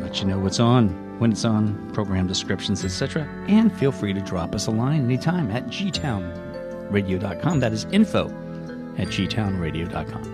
let 0.00 0.20
you 0.20 0.26
know 0.26 0.38
what's 0.38 0.60
on, 0.60 1.18
when 1.18 1.32
it's 1.32 1.44
on, 1.44 1.90
program 1.92 2.26
descriptions, 2.26 2.84
etc. 2.84 3.26
And 3.48 3.76
feel 3.76 3.92
free 3.92 4.12
to 4.12 4.20
drop 4.20 4.54
us 4.54 4.66
a 4.66 4.70
line 4.70 5.04
anytime 5.04 5.50
at 5.50 5.66
gtownradio.com. 5.66 7.60
That 7.60 7.72
is 7.72 7.86
info 7.86 8.28
at 8.98 9.08
gtownradio.com. 9.08 10.29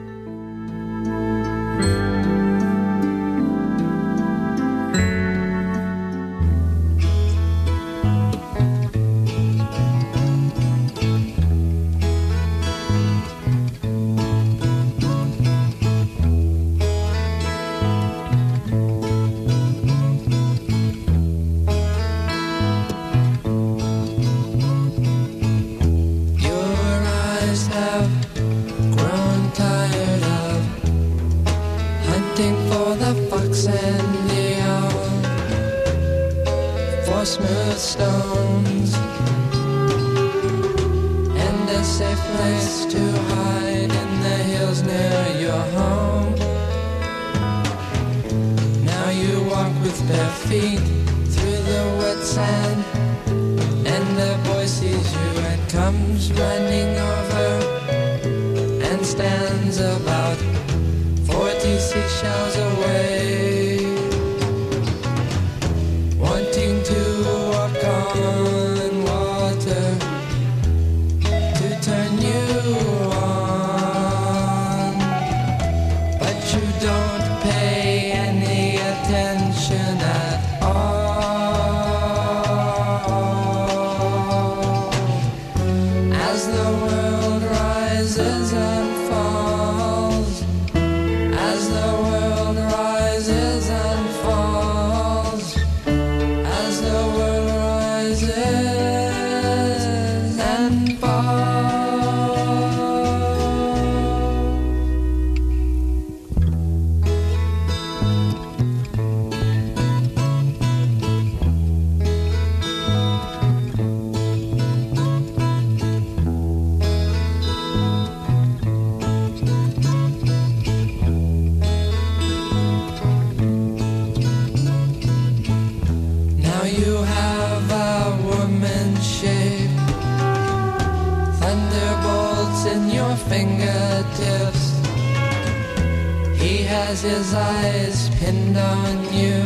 has 136.97 137.03
his 137.03 137.34
eyes 137.34 138.09
pinned 138.18 138.57
on 138.57 139.12
you. 139.12 139.42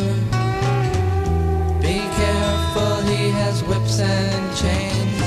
Be 1.81 1.99
careful, 2.21 2.95
he 3.11 3.31
has 3.31 3.65
whips 3.65 3.99
and 3.99 4.57
chains. 4.57 5.19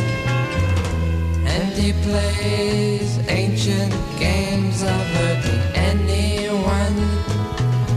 And 1.45 1.73
he 1.73 1.91
plays 2.03 3.19
ancient 3.27 3.93
games 4.19 4.83
of 4.83 5.01
hurting 5.15 5.63
anyone 5.75 6.97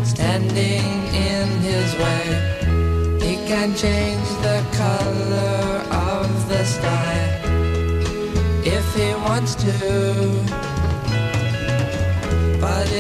standing 0.04 0.90
in 1.14 1.48
his 1.60 1.94
way. 2.02 2.26
He 3.20 3.36
can 3.46 3.76
change 3.76 4.28
the 4.42 4.60
color 4.72 5.84
of 5.92 6.48
the 6.48 6.64
sky 6.64 7.16
if 8.64 8.86
he 8.94 9.14
wants 9.28 9.54
to 9.54 10.45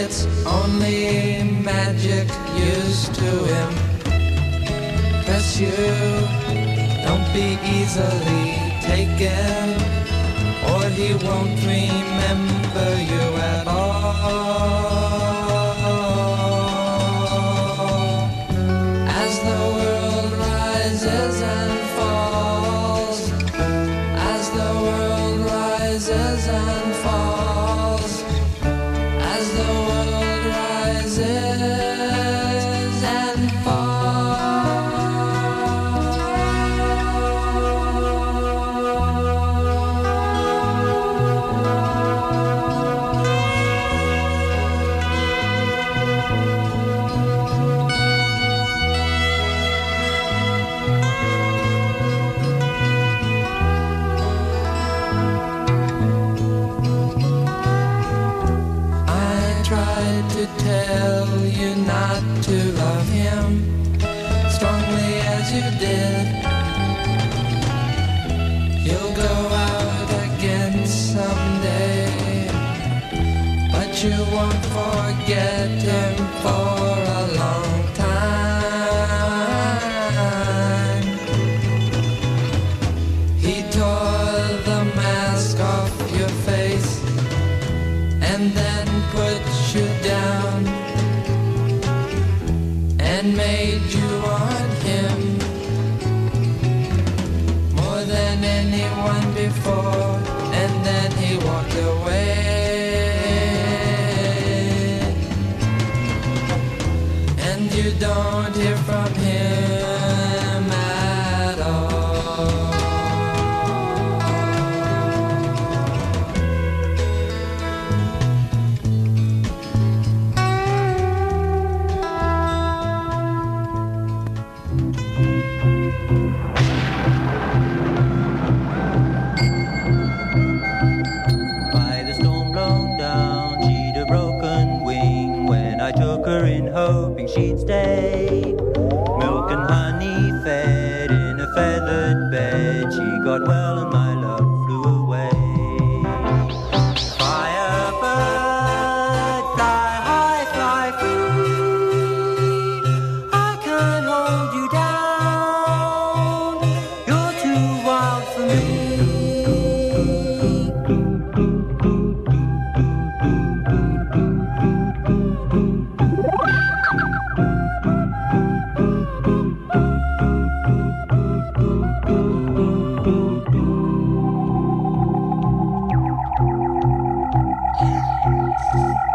it's 0.06 0.24
only 0.46 1.42
magic 1.64 2.28
used 2.54 3.12
to 3.12 3.30
him. 3.52 3.70
Press 5.24 5.58
you, 5.58 5.76
don't 7.04 7.26
be 7.34 7.48
easily 7.76 8.46
taken, 8.92 9.64
or 10.70 10.82
he 10.98 11.08
won't 11.26 11.58
remember 11.74 12.90
you 13.10 13.24
at 13.52 13.66
all. 13.66 15.35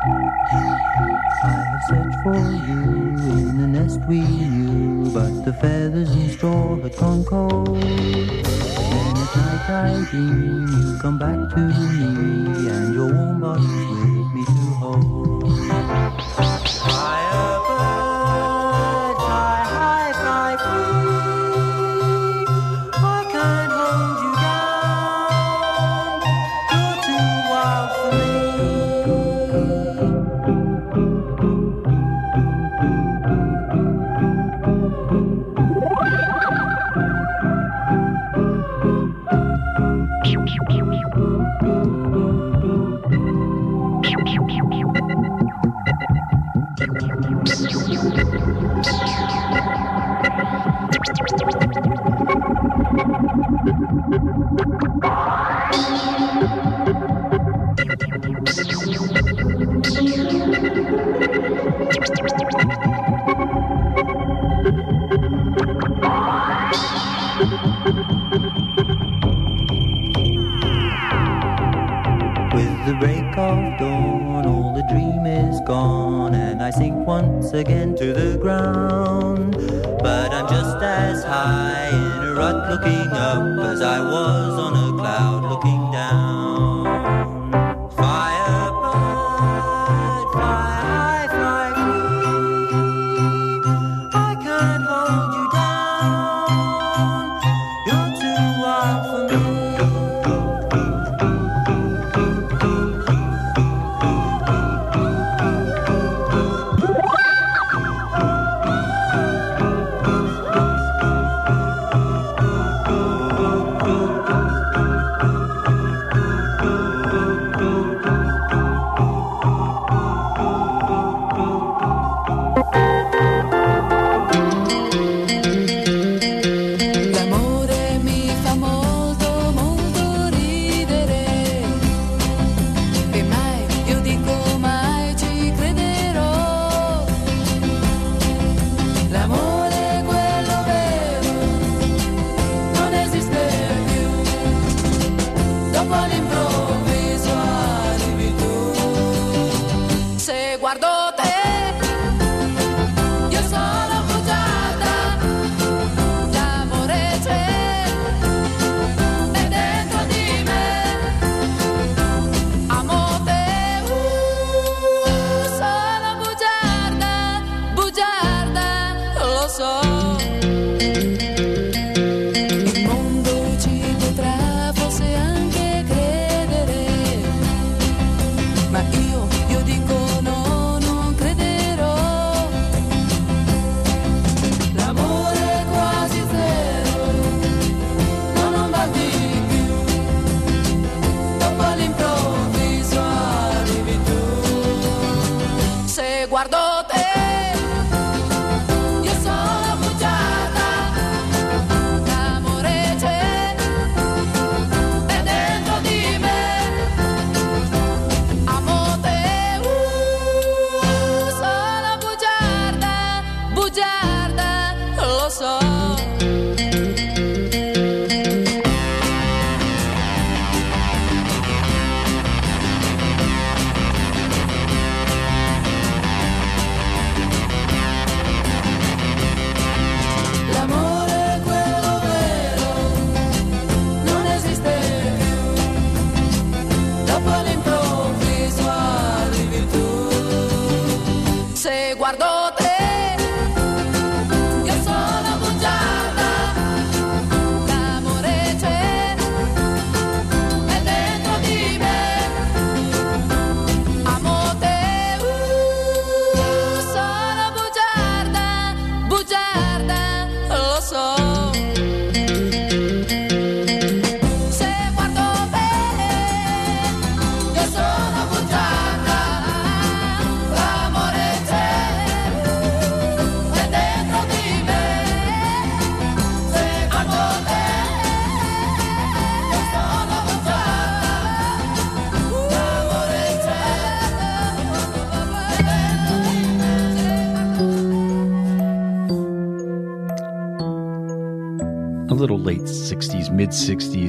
I 0.04 0.08
have 1.44 1.84
searched 1.88 2.18
for 2.24 2.34
you 2.34 2.82
in 3.38 3.62
the 3.62 3.68
nest 3.68 4.00
we 4.08 4.22
knew, 4.22 5.12
but 5.12 5.46
the 5.46 5.54
feathers 5.54 6.10
and 6.10 6.32
straw 6.32 6.76
had 6.78 6.98
gone 6.98 7.24
cold. 7.24 7.80
Then 7.80 9.18
at 9.18 9.36
night 9.36 9.70
I 9.70 10.06
dream 10.10 10.68
you 10.68 10.98
come 11.00 11.20
back 11.20 11.50
to 11.54 11.60
me, 11.60 12.68
and 12.68 12.96
your 12.96 13.14
warm 13.14 13.42
body's 13.42 13.68
with 13.68 14.34
me 14.34 14.46
to 14.46 14.52
hold. 14.80 15.31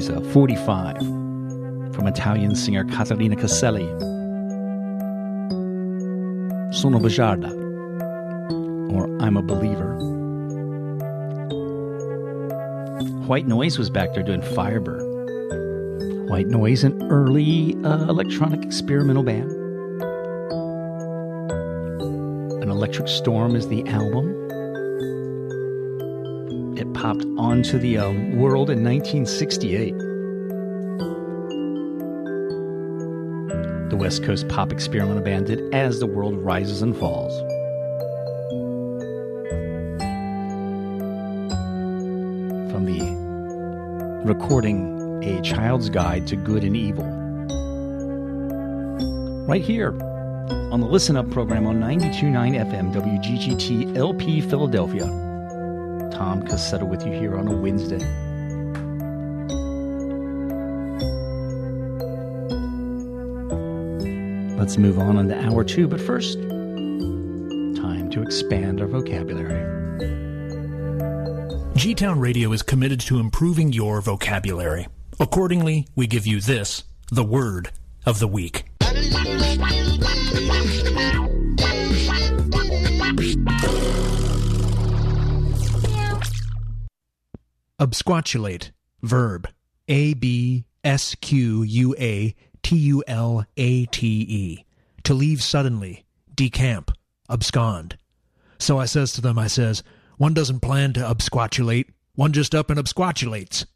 60s, 0.03 0.17
uh, 0.17 0.33
45 0.33 0.99
from 1.95 2.07
Italian 2.07 2.55
singer 2.55 2.85
Caterina 2.85 3.37
Caselli. 3.37 3.87
Sono 6.73 6.99
Bugiarda, 6.99 7.51
or 8.93 9.05
I'm 9.23 9.37
a 9.37 9.43
Believer. 9.43 9.99
White 13.27 13.47
Noise 13.47 13.79
was 13.79 13.91
back 13.91 14.15
there 14.15 14.23
doing 14.23 14.43
Firebird. 14.43 15.11
White 16.29 16.49
Noise, 16.49 16.85
an 16.85 17.03
early 17.11 17.77
uh, 17.85 18.09
electronic 18.09 18.65
experimental 18.65 19.23
band. 19.23 19.51
An 22.63 22.71
Electric 22.71 23.09
Storm 23.09 23.55
is 23.55 23.69
the 23.69 23.87
album. 23.89 24.42
It 27.03 27.07
popped 27.07 27.27
onto 27.37 27.79
the 27.79 27.99
uh, 27.99 28.13
world 28.37 28.71
in 28.71 28.85
1968. 28.85 29.99
The 33.91 33.97
West 33.97 34.23
Coast 34.23 34.47
pop 34.47 34.71
experimental 34.71 35.21
band 35.21 35.51
As 35.75 35.99
the 35.99 36.07
World 36.07 36.37
Rises 36.37 36.81
and 36.81 36.97
Falls. 36.97 37.37
From 42.71 42.85
the 42.85 44.23
recording 44.25 45.25
A 45.25 45.41
Child's 45.43 45.91
Guide 45.91 46.29
to 46.29 46.37
Good 46.37 46.63
and 46.63 46.77
Evil. 46.77 47.07
Right 49.49 49.61
here 49.63 49.89
on 50.71 50.81
the 50.81 50.87
Listen 50.87 51.17
Up 51.17 51.29
program 51.33 51.67
on 51.67 51.81
92.9 51.81 52.71
FM 52.71 52.95
WGGT 52.95 53.97
LP 53.97 54.41
Philadelphia. 54.41 55.22
Tom 56.13 56.43
Cassetta 56.43 56.87
with 56.87 57.07
you 57.07 57.13
here 57.13 57.37
on 57.39 57.49
a 57.49 57.57
Wednesday. 57.57 57.99
Let's 64.59 64.77
move 64.77 64.99
on 64.99 65.17
into 65.17 65.39
hour 65.45 65.65
two, 65.65 65.89
but 65.89 66.01
first, 66.01 66.35
time 66.35 68.11
to 68.11 68.23
expand 68.23 68.81
our 68.81 68.87
vocabulary. 68.87 69.71
G 71.77 71.95
Town 71.95 72.21
Radio 72.21 72.53
is 72.53 72.63
committed 72.63 73.01
to 73.01 73.19
improving 73.19 73.73
your 73.73 74.01
vocabulary. 74.01 74.87
Accordingly, 75.19 75.89
we 75.97 76.07
give 76.07 76.27
you 76.27 76.41
this, 76.41 76.85
the 77.11 77.25
word 77.25 77.71
of 78.05 78.19
the 78.19 78.29
week. 78.29 78.65
Absquatulate. 87.83 88.71
Verb. 89.03 89.49
A 89.89 90.15
B 90.15 90.65
S 90.85 91.17
Q 91.17 91.65
U 91.65 91.97
A 91.99 92.33
T 92.63 92.77
U 92.77 93.03
L 93.09 93.45
A 93.57 93.87
T 93.87 94.07
E. 94.07 94.65
To 95.03 95.15
leave 95.15 95.43
suddenly. 95.43 96.05
Decamp. 96.33 96.95
Abscond. 97.29 97.99
So 98.61 98.79
I 98.79 98.85
says 98.85 99.13
to 99.15 99.21
them, 99.21 99.37
I 99.37 99.49
says, 99.49 99.83
one 100.17 100.33
doesn't 100.33 100.61
plan 100.61 100.93
to 100.93 101.01
absquatulate, 101.01 101.89
one 102.15 102.33
just 102.33 102.55
up 102.55 102.71
and 102.71 102.79
absquatulates. 102.79 103.67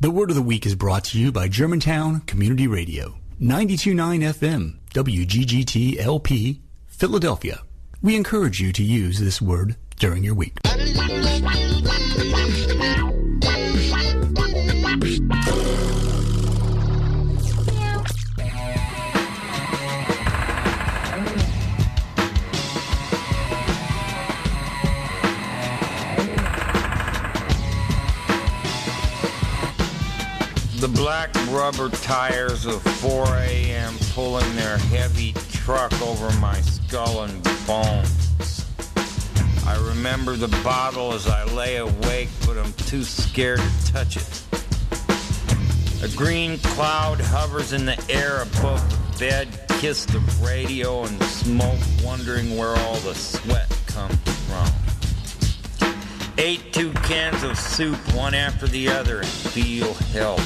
The 0.00 0.10
word 0.10 0.30
of 0.30 0.36
the 0.36 0.42
week 0.42 0.66
is 0.66 0.74
brought 0.74 1.04
to 1.04 1.20
you 1.20 1.30
by 1.30 1.46
Germantown 1.46 2.22
Community 2.22 2.66
Radio, 2.66 3.20
929 3.38 4.20
FM, 4.22 4.78
WGGT 4.92 6.00
LP, 6.00 6.62
Philadelphia. 6.88 7.62
We 8.02 8.16
encourage 8.16 8.60
you 8.60 8.72
to 8.72 8.82
use 8.82 9.20
this 9.20 9.40
word 9.40 9.76
during 10.00 10.24
your 10.24 10.34
week. 10.34 10.58
The 15.04 15.20
black 30.88 31.34
rubber 31.50 31.90
tires 31.90 32.64
of 32.64 32.80
4 32.82 33.26
a.m. 33.26 33.94
pulling 34.14 34.56
their 34.56 34.78
heavy 34.78 35.34
truck 35.52 35.92
over 36.00 36.30
my 36.38 36.58
skull 36.62 37.24
and 37.24 37.42
bones. 37.66 38.64
I 39.66 39.76
remember 39.86 40.36
the 40.36 40.48
bottle 40.64 41.12
as 41.12 41.26
I 41.26 41.44
lay 41.52 41.76
awake, 41.76 42.30
but 42.46 42.56
I'm 42.56 42.72
too 42.72 43.02
scared 43.02 43.60
to 43.60 43.92
touch 43.92 44.16
it. 44.16 44.53
A 46.04 46.08
green 46.08 46.58
cloud 46.58 47.18
hovers 47.18 47.72
in 47.72 47.86
the 47.86 47.98
air 48.10 48.42
above 48.42 48.86
the 48.90 49.18
bed, 49.18 49.48
kiss 49.80 50.04
the 50.04 50.18
radio 50.44 51.04
and 51.04 51.18
the 51.18 51.24
smoke, 51.24 51.80
wondering 52.04 52.58
where 52.58 52.76
all 52.76 52.96
the 52.96 53.14
sweat 53.14 53.74
comes 53.86 54.14
from. 54.44 54.70
Ate 56.36 56.74
two 56.74 56.92
cans 57.04 57.42
of 57.42 57.58
soup, 57.58 57.96
one 58.14 58.34
after 58.34 58.66
the 58.66 58.86
other, 58.86 59.20
and 59.20 59.26
feel 59.26 59.94
healthy. 59.94 60.42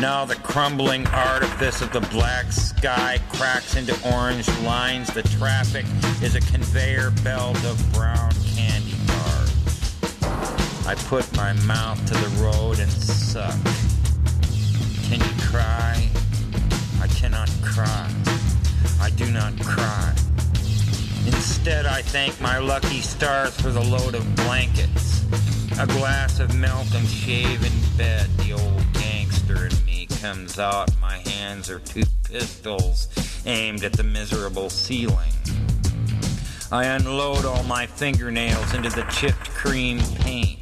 Now 0.00 0.24
the 0.24 0.34
crumbling 0.34 1.06
artifice 1.06 1.80
of 1.80 1.92
the 1.92 2.00
black 2.00 2.50
sky 2.50 3.20
cracks 3.32 3.76
into 3.76 3.96
orange 4.12 4.48
lines. 4.62 5.14
The 5.14 5.22
traffic 5.22 5.86
is 6.20 6.34
a 6.34 6.40
conveyor 6.40 7.12
belt 7.22 7.64
of 7.64 7.92
brown 7.92 8.32
candy 8.56 8.96
bars. 9.06 9.52
I 10.88 10.96
put 11.06 11.32
my 11.36 11.52
mouth 11.52 12.04
to 12.06 12.14
the 12.14 12.42
road 12.42 12.80
and 12.80 12.90
suck. 12.90 13.54
Can 15.12 15.20
you 15.20 15.42
cry? 15.42 16.08
I 17.02 17.06
cannot 17.06 17.50
cry. 17.62 18.10
I 18.98 19.10
do 19.10 19.30
not 19.30 19.52
cry. 19.60 20.14
Instead, 21.26 21.84
I 21.84 22.00
thank 22.00 22.40
my 22.40 22.56
lucky 22.56 23.02
stars 23.02 23.54
for 23.60 23.68
the 23.68 23.84
load 23.84 24.14
of 24.14 24.36
blankets, 24.36 25.22
a 25.78 25.86
glass 25.86 26.40
of 26.40 26.54
milk, 26.56 26.86
and 26.94 27.06
shave 27.06 27.62
in 27.62 27.98
bed. 27.98 28.26
The 28.38 28.52
old 28.54 28.82
gangster 28.94 29.66
in 29.66 29.84
me 29.84 30.06
comes 30.06 30.58
out. 30.58 30.90
My 30.98 31.18
hands 31.18 31.68
are 31.68 31.80
two 31.80 32.04
pistols 32.24 33.08
aimed 33.44 33.84
at 33.84 33.92
the 33.92 34.04
miserable 34.04 34.70
ceiling. 34.70 35.32
I 36.70 36.86
unload 36.86 37.44
all 37.44 37.64
my 37.64 37.84
fingernails 37.84 38.72
into 38.72 38.88
the 38.88 39.02
chipped 39.10 39.50
cream 39.50 39.98
paint. 40.20 40.61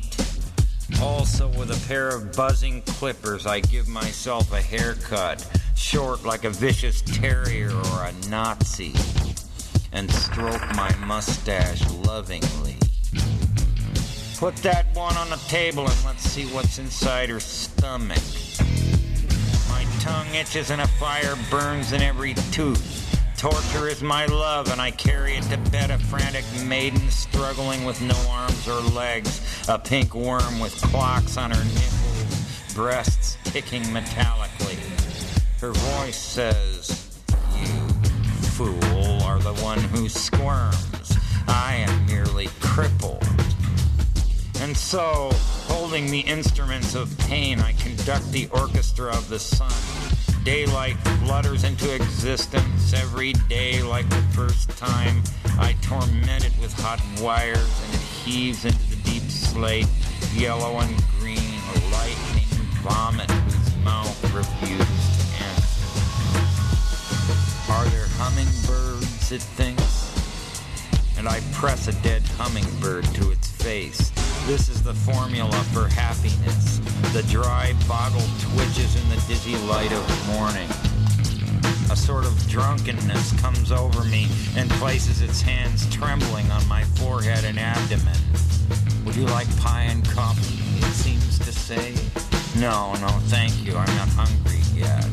Also, 1.02 1.48
with 1.58 1.70
a 1.70 1.88
pair 1.88 2.08
of 2.08 2.36
buzzing 2.36 2.82
clippers, 2.82 3.46
I 3.46 3.60
give 3.60 3.88
myself 3.88 4.52
a 4.52 4.60
haircut, 4.60 5.46
short 5.74 6.24
like 6.24 6.44
a 6.44 6.50
vicious 6.50 7.00
terrier 7.00 7.70
or 7.70 8.04
a 8.04 8.12
Nazi, 8.28 8.92
and 9.92 10.10
stroke 10.10 10.60
my 10.74 10.94
mustache 11.06 11.88
lovingly. 12.04 12.76
Put 14.38 14.56
that 14.56 14.86
one 14.94 15.16
on 15.16 15.30
the 15.30 15.40
table 15.48 15.88
and 15.88 16.04
let's 16.04 16.22
see 16.22 16.44
what's 16.46 16.78
inside 16.78 17.30
her 17.30 17.40
stomach. 17.40 18.22
My 19.68 19.84
tongue 20.00 20.34
itches 20.34 20.70
and 20.70 20.82
a 20.82 20.86
fire 20.86 21.34
burns 21.50 21.92
in 21.92 22.02
every 22.02 22.34
tooth. 22.52 23.09
Torture 23.40 23.88
is 23.88 24.02
my 24.02 24.26
love, 24.26 24.70
and 24.70 24.82
I 24.82 24.90
carry 24.90 25.34
it 25.34 25.44
to 25.44 25.56
bed 25.70 25.90
a 25.90 25.96
frantic 25.96 26.44
maiden 26.66 27.10
struggling 27.10 27.86
with 27.86 27.98
no 28.02 28.14
arms 28.28 28.68
or 28.68 28.78
legs, 28.92 29.66
a 29.66 29.78
pink 29.78 30.14
worm 30.14 30.60
with 30.60 30.78
clocks 30.82 31.38
on 31.38 31.50
her 31.50 31.64
nipples, 31.64 32.74
breasts 32.74 33.38
ticking 33.44 33.82
metallically. 33.84 34.76
Her 35.58 35.72
voice 35.72 36.18
says, 36.18 37.18
You 37.56 37.66
fool 38.50 39.22
are 39.22 39.38
the 39.38 39.54
one 39.62 39.78
who 39.78 40.10
squirms. 40.10 41.16
I 41.48 41.76
am 41.76 42.04
merely 42.04 42.48
crippled. 42.60 43.26
And 44.60 44.76
so, 44.76 45.30
holding 45.66 46.10
the 46.10 46.20
instruments 46.20 46.94
of 46.94 47.16
pain, 47.20 47.60
I 47.60 47.72
conduct 47.72 48.30
the 48.32 48.50
orchestra 48.52 49.08
of 49.16 49.30
the 49.30 49.38
sun. 49.38 49.72
Daylight 50.44 50.96
flutters 51.24 51.64
into 51.64 51.94
existence 51.94 52.94
every 52.94 53.34
day 53.48 53.82
like 53.82 54.08
the 54.08 54.22
first 54.32 54.70
time. 54.70 55.22
I 55.58 55.76
torment 55.82 56.46
it 56.46 56.52
with 56.60 56.72
hot 56.80 57.00
wires 57.20 57.82
and 57.84 57.94
it 57.94 58.00
heaves 58.00 58.64
into 58.64 58.78
the 58.88 58.96
deep 59.02 59.22
slate, 59.24 59.86
yellow 60.34 60.78
and 60.78 60.96
green, 61.18 61.36
a 61.36 61.78
lightning 61.92 62.48
vomit 62.80 63.30
whose 63.30 63.76
mouth 63.84 64.22
refuses 64.34 64.86
to 65.18 65.24
answer. 65.44 65.86
Are 67.72 67.84
there 67.90 68.08
hummingbirds, 68.16 69.32
it 69.32 69.42
thinks? 69.42 70.09
And 71.20 71.28
I 71.28 71.40
press 71.52 71.86
a 71.86 71.92
dead 72.02 72.22
hummingbird 72.38 73.04
to 73.16 73.30
its 73.30 73.50
face. 73.50 74.08
This 74.46 74.70
is 74.70 74.82
the 74.82 74.94
formula 74.94 75.52
for 75.64 75.86
happiness. 75.86 76.78
The 77.12 77.22
dry 77.24 77.74
bottle 77.86 78.24
twitches 78.40 78.96
in 78.96 79.06
the 79.10 79.22
dizzy 79.28 79.54
light 79.68 79.92
of 79.92 80.26
morning. 80.28 80.66
A 81.92 81.94
sort 81.94 82.24
of 82.24 82.48
drunkenness 82.48 83.38
comes 83.38 83.70
over 83.70 84.02
me 84.04 84.28
and 84.56 84.70
places 84.80 85.20
its 85.20 85.42
hands 85.42 85.94
trembling 85.94 86.50
on 86.50 86.66
my 86.68 86.84
forehead 86.84 87.44
and 87.44 87.58
abdomen. 87.58 88.16
Would 89.04 89.14
you 89.14 89.26
like 89.26 89.54
pie 89.58 89.82
and 89.90 90.02
coffee? 90.08 90.56
It 90.78 90.94
seems 90.94 91.38
to 91.40 91.52
say. 91.52 91.96
No, 92.58 92.94
no, 92.94 93.08
thank 93.28 93.62
you. 93.62 93.76
I'm 93.76 93.94
not 93.96 94.08
hungry 94.08 94.60
yet. 94.74 95.04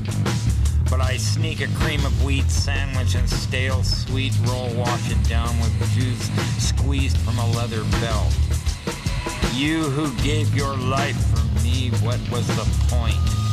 But 0.90 1.02
I 1.02 1.18
sneak 1.18 1.62
a 1.62 1.68
cream 1.80 2.06
of 2.06 2.24
wheat 2.24 2.50
sandwich 2.50 3.16
and 3.16 3.30
stale 3.30 3.84
sweet 3.84 4.34
roll, 4.48 4.74
wash 4.76 5.12
it 5.12 5.22
down 5.28 5.60
with 5.60 5.78
juice 5.94 6.30
squeezed 6.64 7.18
from 7.18 7.38
a 7.40 7.48
leather 7.52 7.84
belt. 8.00 8.34
You 9.54 9.84
who 9.84 10.14
gave 10.24 10.56
your 10.56 10.76
life 10.76 11.18
for 11.32 11.64
me, 11.64 11.90
what 12.02 12.20
was 12.32 12.48
the 12.48 12.68
point? 12.88 13.47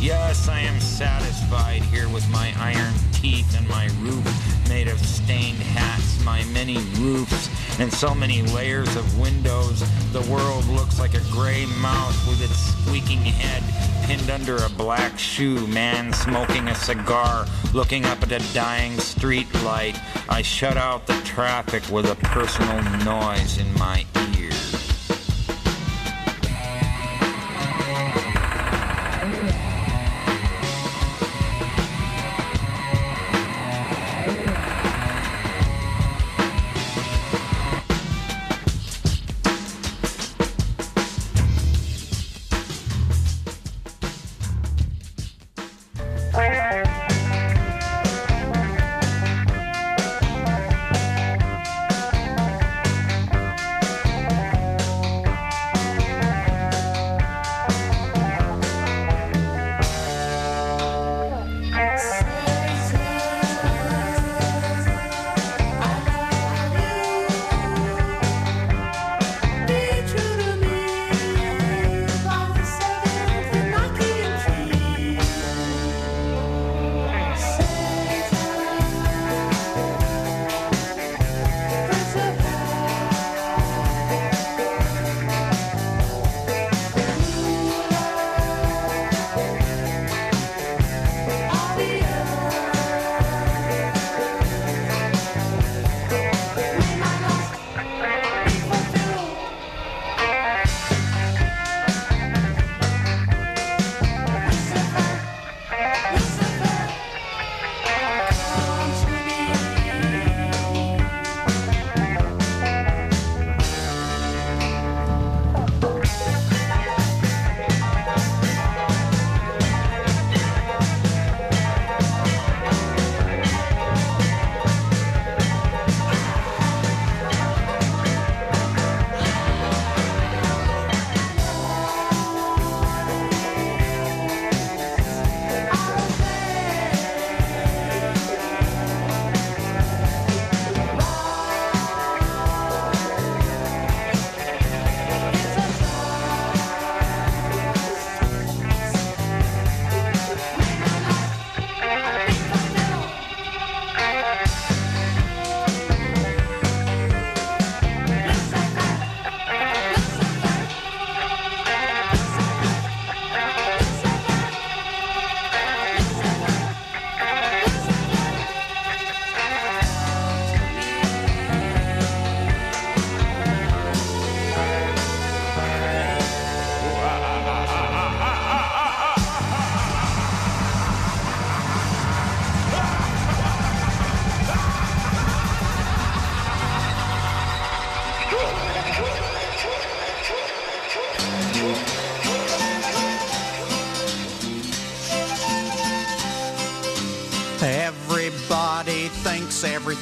Yes, 0.00 0.48
I 0.48 0.60
am 0.60 0.80
satisfied 0.80 1.82
here 1.82 2.08
with 2.08 2.28
my 2.30 2.52
iron 2.58 2.94
teeth 3.12 3.56
and 3.56 3.68
my 3.68 3.86
roof 4.00 4.24
made 4.68 4.88
of 4.88 4.98
stained 4.98 5.58
hats, 5.58 6.24
my 6.24 6.44
many 6.52 6.78
roofs 6.98 7.48
and 7.80 7.92
so 7.92 8.14
many 8.14 8.42
layers 8.42 8.94
of 8.96 9.18
windows. 9.18 9.80
The 10.12 10.22
world 10.32 10.66
looks 10.66 10.98
like 10.98 11.14
a 11.14 11.20
gray 11.30 11.66
mouse 11.80 12.26
with 12.26 12.42
its 12.42 12.56
squeaking 12.56 13.20
head 13.20 13.62
pinned 14.04 14.30
under 14.30 14.56
a 14.56 14.68
black 14.70 15.18
shoe, 15.18 15.66
man 15.68 16.12
smoking 16.12 16.68
a 16.68 16.74
cigar, 16.74 17.46
looking 17.72 18.04
up 18.04 18.22
at 18.22 18.32
a 18.32 18.52
dying 18.52 18.98
street 18.98 19.52
light. 19.62 19.98
I 20.28 20.42
shut 20.42 20.76
out 20.76 21.06
the 21.06 21.20
traffic 21.24 21.88
with 21.90 22.06
a 22.06 22.16
personal 22.16 22.82
noise 23.04 23.58
in 23.58 23.72
my 23.74 24.04
ears. 24.36 24.41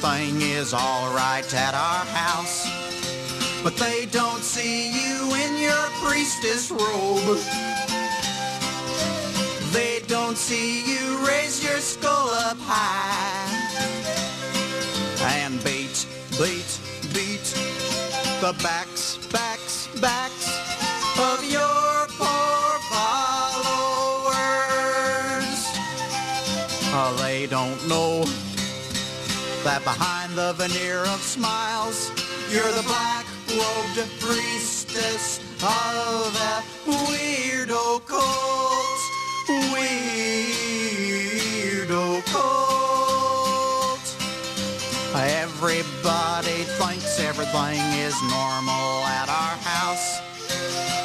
Everything 0.03 0.41
is 0.41 0.73
alright 0.73 1.53
at 1.53 1.73
our 1.73 2.05
house. 2.05 2.67
But 3.63 3.75
they 3.77 4.05
don't 4.07 4.43
see 4.43 4.89
you 4.89 5.33
in 5.35 5.57
your 5.61 5.87
priestess 6.01 6.71
robe. 6.71 7.37
They 9.71 10.01
don't 10.07 10.37
see 10.37 10.81
you 10.91 11.25
raise 11.27 11.63
your 11.63 11.79
skull 11.79 12.29
up 12.29 12.57
high. 12.59 13.47
And 15.35 15.63
beat, 15.63 16.07
beat, 16.39 16.79
beat 17.13 17.45
the 18.41 18.55
backs, 18.63 18.80
that 29.63 29.83
behind 29.83 30.33
the 30.33 30.53
veneer 30.53 31.01
of 31.05 31.21
smiles, 31.21 32.09
you're 32.49 32.71
the 32.71 32.81
black-robed 32.83 34.09
priestess 34.19 35.39
of 35.61 36.33
that 36.33 36.65
weirdo 36.85 38.01
cult. 38.05 39.01
Weirdo 39.69 40.25
cult. 42.33 44.01
Everybody 45.13 46.65
thinks 46.81 47.19
everything 47.19 47.79
is 48.01 48.15
normal 48.23 49.05
at 49.05 49.29
our 49.29 49.57
house. 49.61 50.21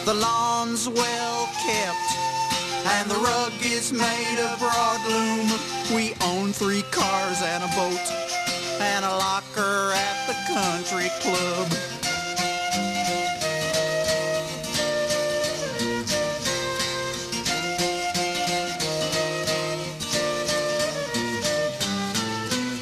The 0.07 0.15
lawn's 0.15 0.89
well 0.89 1.49
kept 1.61 2.27
and 2.87 3.11
the 3.11 3.17
rug 3.17 3.53
is 3.63 3.93
made 3.93 4.39
of 4.41 4.59
broadloom. 4.59 5.51
We 5.95 6.15
own 6.23 6.53
three 6.53 6.83
cars 6.91 7.43
and 7.43 7.65
a 7.65 7.69
boat 7.77 8.16
country 10.97 11.11
club. 11.21 11.69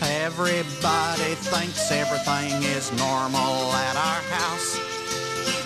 Everybody 0.02 1.34
thinks 1.34 1.90
everything 1.90 2.62
is 2.62 2.92
normal 2.92 3.72
at 3.72 3.96
our 3.96 4.22
house. 4.36 4.76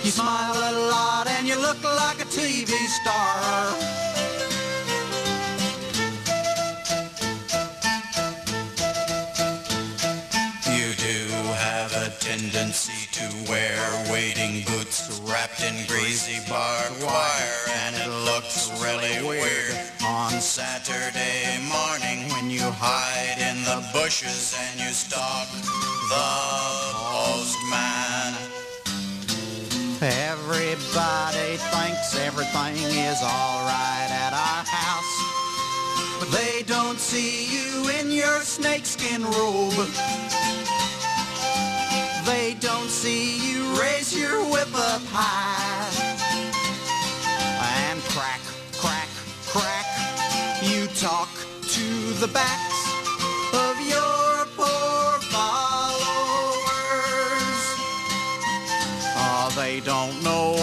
You 0.05 0.11
smile 0.11 0.55
a 0.55 0.73
lot 0.91 1.27
and 1.27 1.47
you 1.47 1.61
look 1.61 1.83
like 1.83 2.21
a 2.21 2.25
TV 2.25 2.73
star. 3.01 3.78
Tendency 12.29 13.09
to 13.11 13.25
wear 13.51 13.81
wading 14.13 14.63
boots 14.67 15.19
wrapped 15.25 15.63
in 15.65 15.75
greasy 15.87 16.39
barbed 16.47 17.03
wire, 17.03 17.65
and 17.81 17.97
it 17.97 18.11
looks 18.29 18.69
really 18.83 19.27
weird 19.27 19.73
on 20.05 20.33
Saturday 20.33 21.57
morning 21.73 22.29
when 22.33 22.51
you 22.51 22.61
hide 22.61 23.39
in 23.41 23.57
the 23.65 23.81
bushes 23.95 24.55
and 24.61 24.79
you 24.79 24.93
stalk 24.93 25.49
the 26.13 26.29
postman. 27.01 28.37
Everybody 30.03 31.57
thinks 31.73 32.15
everything 32.15 32.77
is 32.77 33.23
alright 33.23 34.11
at 34.13 34.35
our 34.37 34.65
house. 34.69 35.15
But 36.21 36.31
they 36.31 36.63
don't 36.65 36.99
see 36.99 37.47
you 37.47 37.89
in 37.99 38.13
your 38.13 38.41
snakeskin 38.41 39.25
robe. 39.25 39.89
See 43.09 43.53
you 43.53 43.65
raise 43.81 44.13
your 44.13 44.37
whip 44.53 44.69
up 44.75 45.01
high. 45.09 45.89
And 47.81 48.03
crack, 48.13 48.43
crack, 48.77 49.09
crack, 49.49 49.89
you 50.61 50.87
talk 50.89 51.31
to 51.73 51.89
the 52.21 52.29
backs 52.29 52.81
of 53.65 53.81
your 53.81 54.45
poor 54.61 55.09
followers. 55.33 56.05
Oh, 59.17 59.49
they 59.57 59.81
don't 59.81 60.23
know 60.23 60.57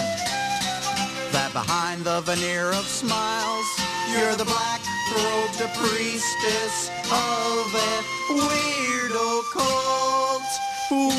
that 1.34 1.49
behind 1.51 2.03
the 2.03 2.22
veneer 2.22 2.69
of 2.69 2.85
smiles, 2.85 3.65
you're 4.13 4.35
the 4.35 4.45
black 4.45 4.81
robed 5.17 5.65
priestess 5.81 6.91
of 7.09 7.65
a 7.73 7.93
weirdo 8.38 9.41
cult. 9.51 10.74
Weirdo 10.91 11.17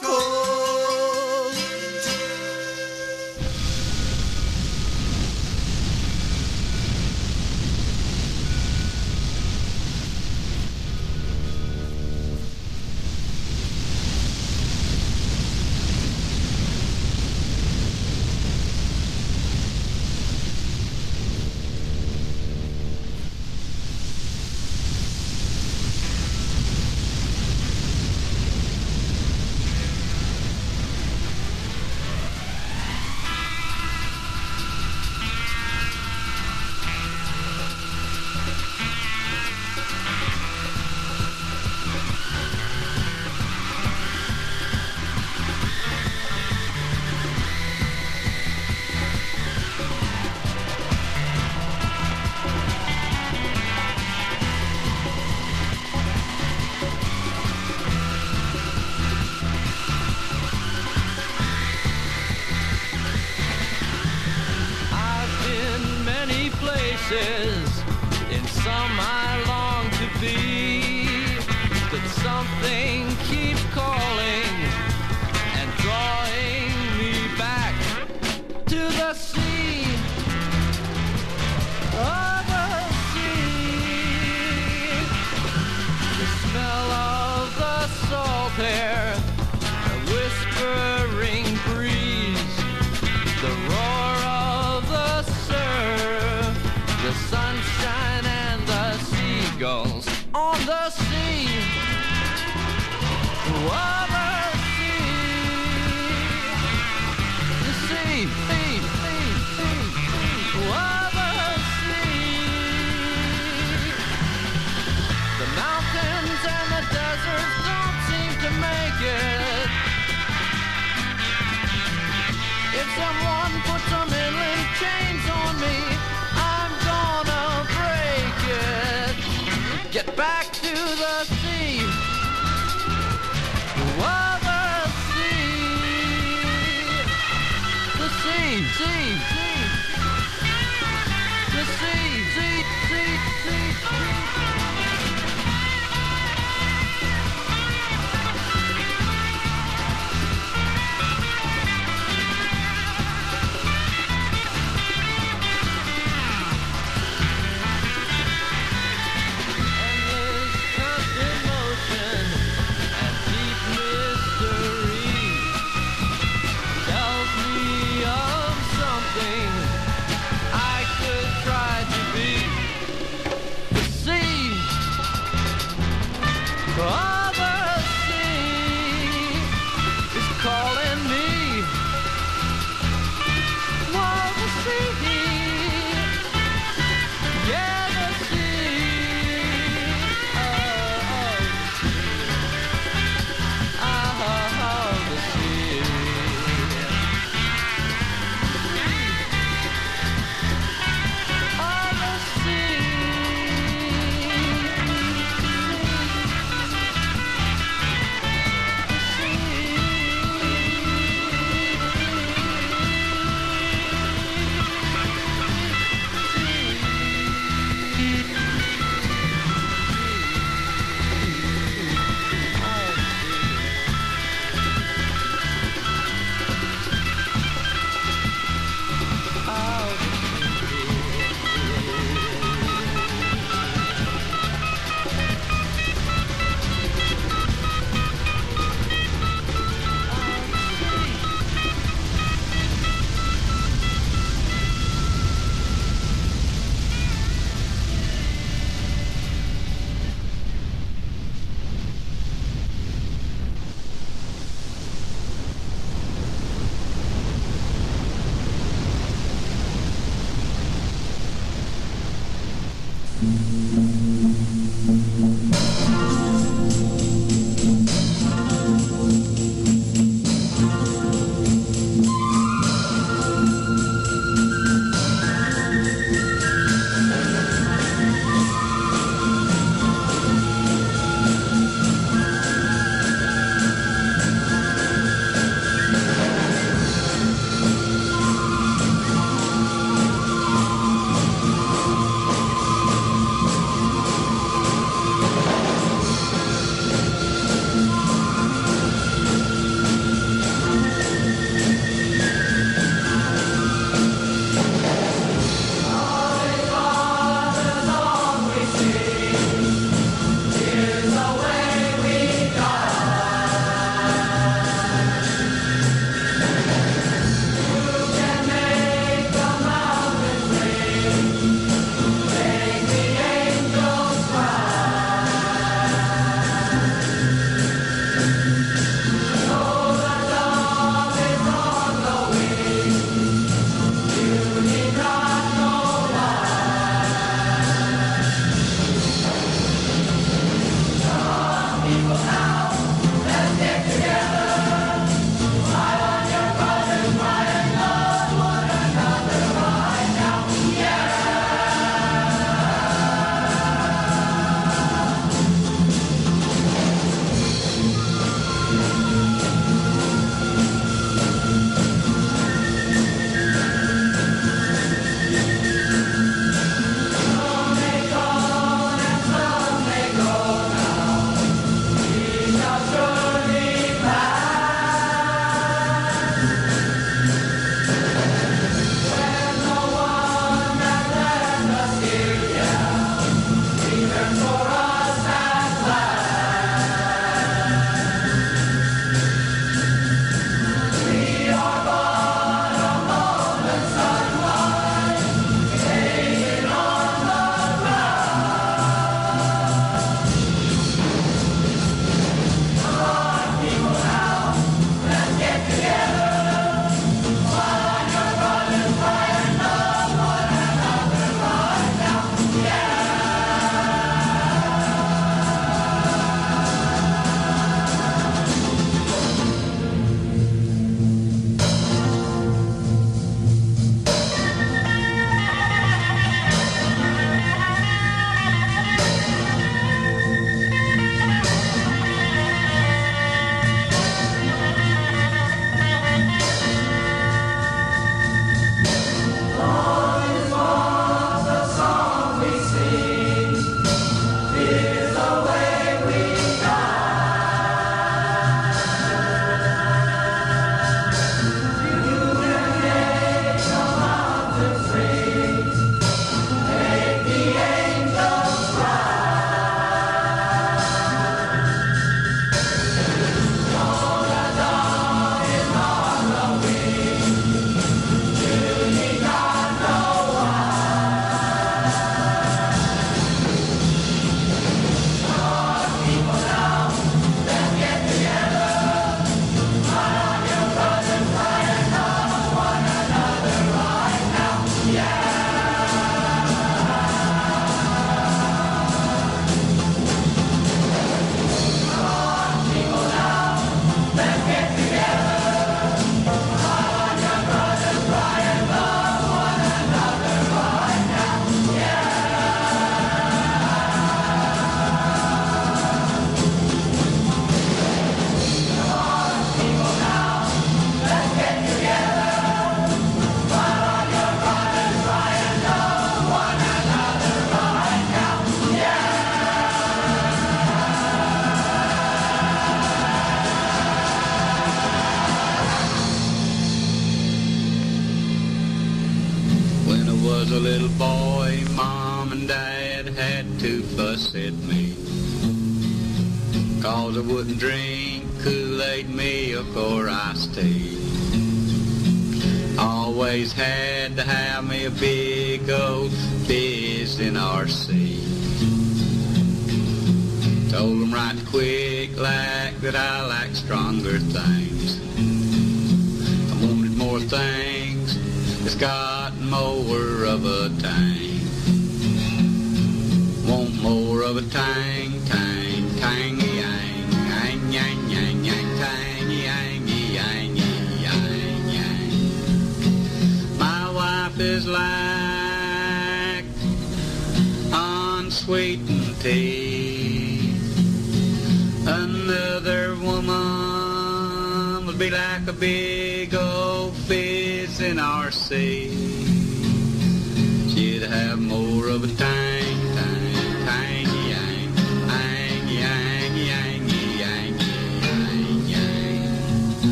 cult. 0.00 0.55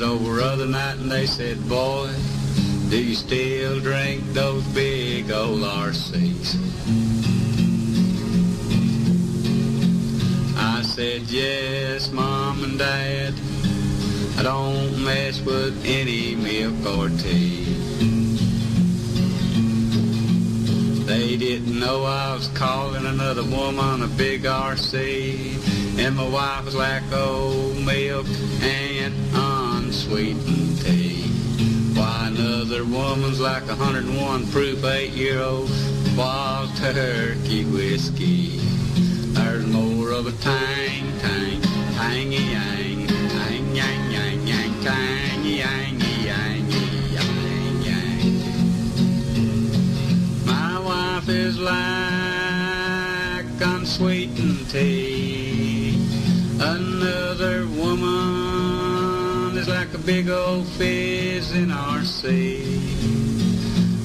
Was 0.00 0.02
over 0.02 0.40
other 0.40 0.66
night 0.66 0.96
and 0.96 1.08
they 1.08 1.24
said, 1.24 1.56
boy, 1.68 2.10
do 2.88 3.00
you 3.00 3.14
still 3.14 3.78
drink 3.78 4.24
those 4.32 4.64
big 4.74 5.30
old 5.30 5.60
RCs? 5.60 6.56
I 10.56 10.82
said, 10.82 11.22
yes, 11.22 12.10
Mom 12.10 12.64
and 12.64 12.76
Dad. 12.76 13.34
I 14.36 14.42
don't 14.42 15.04
mess 15.04 15.40
with 15.42 15.80
any 15.86 16.34
milk 16.34 16.84
or 16.98 17.08
tea. 17.10 17.64
They 21.04 21.36
didn't 21.36 21.78
know 21.78 22.02
I 22.02 22.34
was 22.34 22.48
calling 22.48 23.06
another 23.06 23.44
woman 23.44 24.02
a 24.02 24.08
big 24.08 24.42
RC. 24.42 25.98
And 25.98 26.16
my 26.16 26.28
wife 26.28 26.64
was 26.64 26.74
like 26.74 27.04
old 27.12 27.76
milk 27.76 28.26
and 28.60 29.14
unsweetened 30.04 30.80
tea. 30.82 31.22
Why 31.98 32.28
another 32.28 32.84
woman's 32.84 33.40
like 33.40 33.62
a 33.64 33.76
101 33.76 34.46
proof 34.48 34.84
eight-year-old 34.84 35.70
wild 36.16 36.76
turkey 36.76 37.64
whiskey. 37.64 38.58
There's 39.32 39.66
more 39.66 40.10
of 40.10 40.26
a 40.26 40.32
tang, 40.42 41.18
tang, 41.20 41.62
tangy, 41.96 42.36
yang, 42.36 43.06
tang, 43.06 43.74
yang, 43.74 44.10
yang, 44.10 44.46
yang, 44.46 44.84
tangy, 44.84 45.58
yang, 45.58 46.00
yang. 46.22 46.64
My 50.44 50.78
wife 50.80 51.28
is 51.30 51.58
like 51.58 53.46
unsweetened 53.58 54.68
tea. 54.70 55.96
Another 56.60 57.66
woman 57.68 58.23
big 60.04 60.28
old 60.28 60.66
fizz 60.66 61.52
in 61.52 61.70
our 61.70 62.04
sea. 62.04 62.62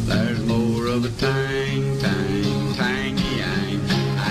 There's 0.05 0.39
more 0.45 0.87
of 0.87 1.03
a 1.03 1.09
tang, 1.19 1.99
tang, 1.99 2.73
tangy, 2.75 3.37
yang, 3.37 3.81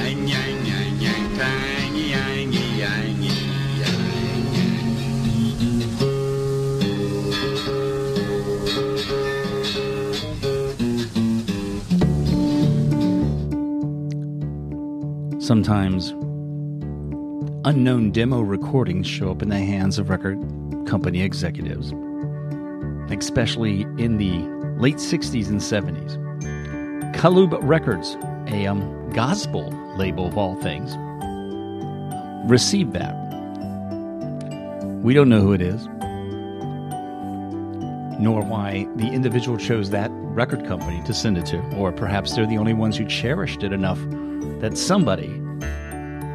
yang, 0.01 0.27
yang, 0.29 0.65
yang, 0.65 0.99
yang, 0.99 1.37
tangy, 1.37 2.13
yangy, 2.13 2.79
yangy, 2.79 3.35
yang, 3.79 4.09
yang. 15.31 15.41
Sometimes 15.41 16.15
unknown 17.67 18.11
demo 18.11 18.41
recordings 18.41 19.07
show 19.07 19.31
up 19.31 19.43
in 19.43 19.51
the 19.51 19.59
hands 19.59 19.99
of 19.99 20.09
record 20.09 20.39
company 20.99 21.23
executives, 21.23 21.93
especially 23.13 23.83
in 23.99 24.17
the 24.17 24.33
late 24.81 24.97
60s 24.97 25.47
and 25.47 25.61
70s. 25.61 26.17
Kalub 27.15 27.57
Records, 27.63 28.17
a 28.49 28.67
um, 28.67 29.11
gospel 29.11 29.71
label 29.97 30.27
of 30.27 30.37
all 30.37 30.57
things, 30.57 30.97
received 32.51 32.95
that. 32.95 33.15
We 35.05 35.15
don't 35.15 35.29
know 35.29 35.41
who 35.41 35.53
it 35.53 35.63
is, 35.63 35.87
nor 38.19 38.43
why 38.43 38.89
the 38.97 39.07
individual 39.07 39.57
chose 39.57 39.91
that 39.91 40.11
record 40.13 40.67
company 40.67 41.01
to 41.05 41.15
send 41.15 41.39
it 41.39 41.47
to, 41.47 41.61
or 41.77 41.93
perhaps 41.93 42.35
they're 42.35 42.45
the 42.45 42.59
only 42.59 42.75
ones 42.75 42.97
who 42.97 43.05
cherished 43.05 43.63
it 43.63 43.73
enough 43.73 44.01
that 44.61 44.77
somebody 44.77 45.29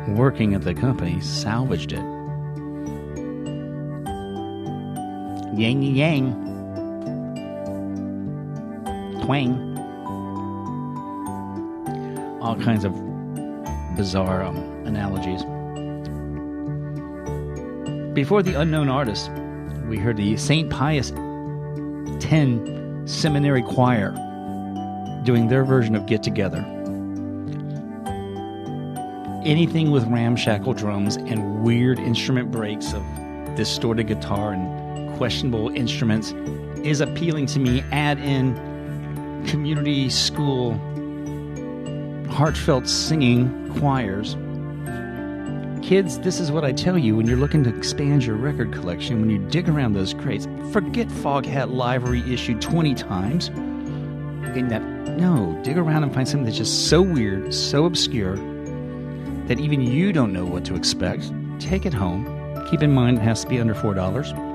working 0.08 0.54
at 0.54 0.62
the 0.62 0.74
company 0.74 1.20
salvaged 1.20 1.92
it. 1.92 2.13
Yang 5.56 5.84
yang. 5.84 6.24
Twang. 9.24 9.78
All 12.42 12.56
kinds 12.56 12.84
of 12.84 12.94
bizarre 13.96 14.44
um, 14.44 14.58
analogies. 14.86 15.44
Before 18.14 18.44
the 18.44 18.56
unknown 18.60 18.90
artist, 18.90 19.32
we 19.88 19.98
heard 19.98 20.18
the 20.18 20.38
St. 20.38 20.70
Pius 20.70 21.12
X 22.24 23.12
Seminary 23.12 23.64
Choir 23.64 24.12
doing 25.24 25.48
their 25.48 25.64
version 25.64 25.96
of 25.96 26.06
Get 26.06 26.24
Together 26.24 26.66
anything 29.46 29.92
with 29.92 30.06
ramshackle 30.06 30.74
drums 30.74 31.18
and 31.18 31.64
weird 31.64 32.00
instrument 32.00 32.50
breaks 32.50 32.94
of 32.94 33.04
distorted 33.56 34.08
guitar 34.08 34.54
and 34.54 34.83
questionable 35.24 35.70
instruments 35.70 36.34
is 36.84 37.00
appealing 37.00 37.46
to 37.46 37.58
me. 37.58 37.82
Add 37.94 38.20
in 38.20 38.54
community 39.48 40.10
school 40.10 40.74
heartfelt 42.30 42.90
singing 42.90 43.74
choirs. 43.80 44.36
Kids, 45.82 46.20
this 46.20 46.42
is 46.42 46.52
what 46.52 46.66
I 46.66 46.74
tell 46.74 46.98
you 46.98 47.16
when 47.16 47.26
you're 47.26 47.38
looking 47.38 47.64
to 47.64 47.74
expand 47.74 48.26
your 48.26 48.36
record 48.36 48.74
collection, 48.74 49.22
when 49.22 49.30
you 49.30 49.38
dig 49.48 49.70
around 49.70 49.94
those 49.94 50.14
crates. 50.14 50.46
Forget 50.74 51.08
Foghat 51.08 51.74
Library 51.74 52.22
issued 52.34 52.62
20 52.62 52.94
times. 52.94 53.48
Getting 53.48 54.68
that, 54.68 54.82
no, 55.18 55.58
dig 55.64 55.78
around 55.78 56.04
and 56.04 56.14
find 56.14 56.28
something 56.28 56.44
that's 56.44 56.58
just 56.58 56.90
so 56.90 57.02
weird, 57.02 57.54
so 57.54 57.86
obscure, 57.86 58.36
that 59.48 59.58
even 59.58 59.80
you 59.80 60.12
don't 60.12 60.34
know 60.34 60.44
what 60.44 60.66
to 60.66 60.76
expect, 60.76 61.32
take 61.60 61.86
it 61.86 61.94
home. 61.94 62.26
Keep 62.70 62.84
in 62.84 62.92
mind 62.92 63.20
it 63.20 63.22
has 63.22 63.44
to 63.44 63.48
be 63.48 63.62
under 63.62 63.74
$4. 63.74 64.53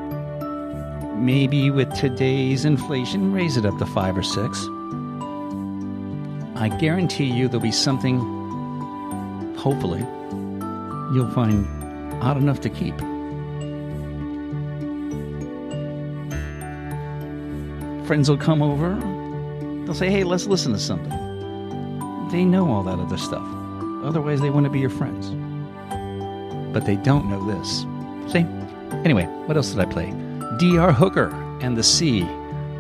Maybe 1.19 1.71
with 1.71 1.93
today's 1.95 2.65
inflation, 2.65 3.33
raise 3.33 3.57
it 3.57 3.67
up 3.67 3.77
to 3.79 3.87
5 3.87 4.19
or 4.19 4.23
6. 4.23 4.69
I 6.55 6.69
guarantee 6.81 7.25
you 7.25 7.49
there'll 7.49 7.61
be 7.61 7.73
something, 7.73 8.19
hopefully, 9.57 10.01
you'll 11.13 11.31
find 11.33 11.67
odd 12.23 12.37
enough 12.37 12.61
to 12.61 12.71
keep. 12.71 12.97
Friends 18.07 18.31
will 18.31 18.39
come 18.39 18.63
over, 18.63 18.95
they'll 19.85 19.95
say, 19.95 20.11
hey, 20.11 20.23
let's 20.23 20.47
listen 20.47 20.73
to 20.73 20.79
something. 20.79 21.11
They 22.31 22.45
know 22.45 22.71
all 22.71 22.85
that 22.85 22.99
other 23.01 23.19
stuff. 23.19 23.47
Otherwise, 24.05 24.41
they 24.41 24.51
wouldn't 24.51 24.73
be 24.73 24.79
your 24.79 24.89
friends. 24.89 25.31
But 26.73 26.87
they 26.87 26.97
don't 26.97 27.29
know 27.29 27.45
this. 27.45 27.81
See? 28.33 28.47
Anyway, 29.05 29.25
what 29.47 29.57
else 29.57 29.71
did 29.71 29.81
I 29.81 29.85
play? 29.85 30.15
D.R. 30.59 30.93
Hooker 30.93 31.29
and 31.61 31.77
the 31.77 31.85
Sea, 31.85 32.23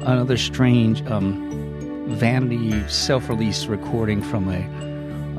another 0.02 0.36
strange 0.36 1.00
um, 1.06 2.08
vanity 2.08 2.88
self 2.88 3.28
release 3.28 3.66
recording 3.66 4.20
from 4.20 4.48
a 4.48 4.64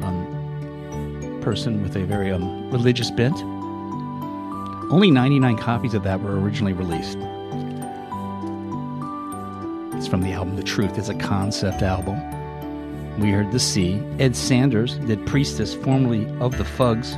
um, 0.06 1.40
person 1.42 1.84
with 1.84 1.98
a 1.98 2.06
very 2.06 2.32
um, 2.32 2.72
religious 2.72 3.12
bent. 3.12 3.36
Only 4.90 5.12
99 5.12 5.58
copies 5.58 5.94
of 5.94 6.04
that 6.04 6.22
were 6.22 6.40
originally 6.40 6.72
released. 6.72 7.18
It's 9.98 10.08
from 10.08 10.22
the 10.22 10.32
album 10.32 10.56
The 10.56 10.64
Truth. 10.64 10.98
It's 10.98 11.10
a 11.10 11.16
concept 11.16 11.82
album. 11.82 12.16
We 13.20 13.32
heard 13.32 13.52
The 13.52 13.60
Sea. 13.60 14.02
Ed 14.18 14.38
Sanders 14.38 14.98
did 15.00 15.26
Priestess, 15.28 15.76
formerly 15.76 16.26
of 16.40 16.58
the 16.58 16.64
Fugs, 16.64 17.16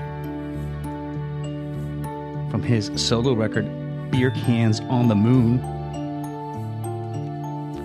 from 2.50 2.64
his 2.64 2.92
solo 2.96 3.34
record 3.34 3.68
Beer 4.12 4.32
Cans 4.32 4.82
on 4.82 5.08
the 5.08 5.16
Moon. 5.16 5.60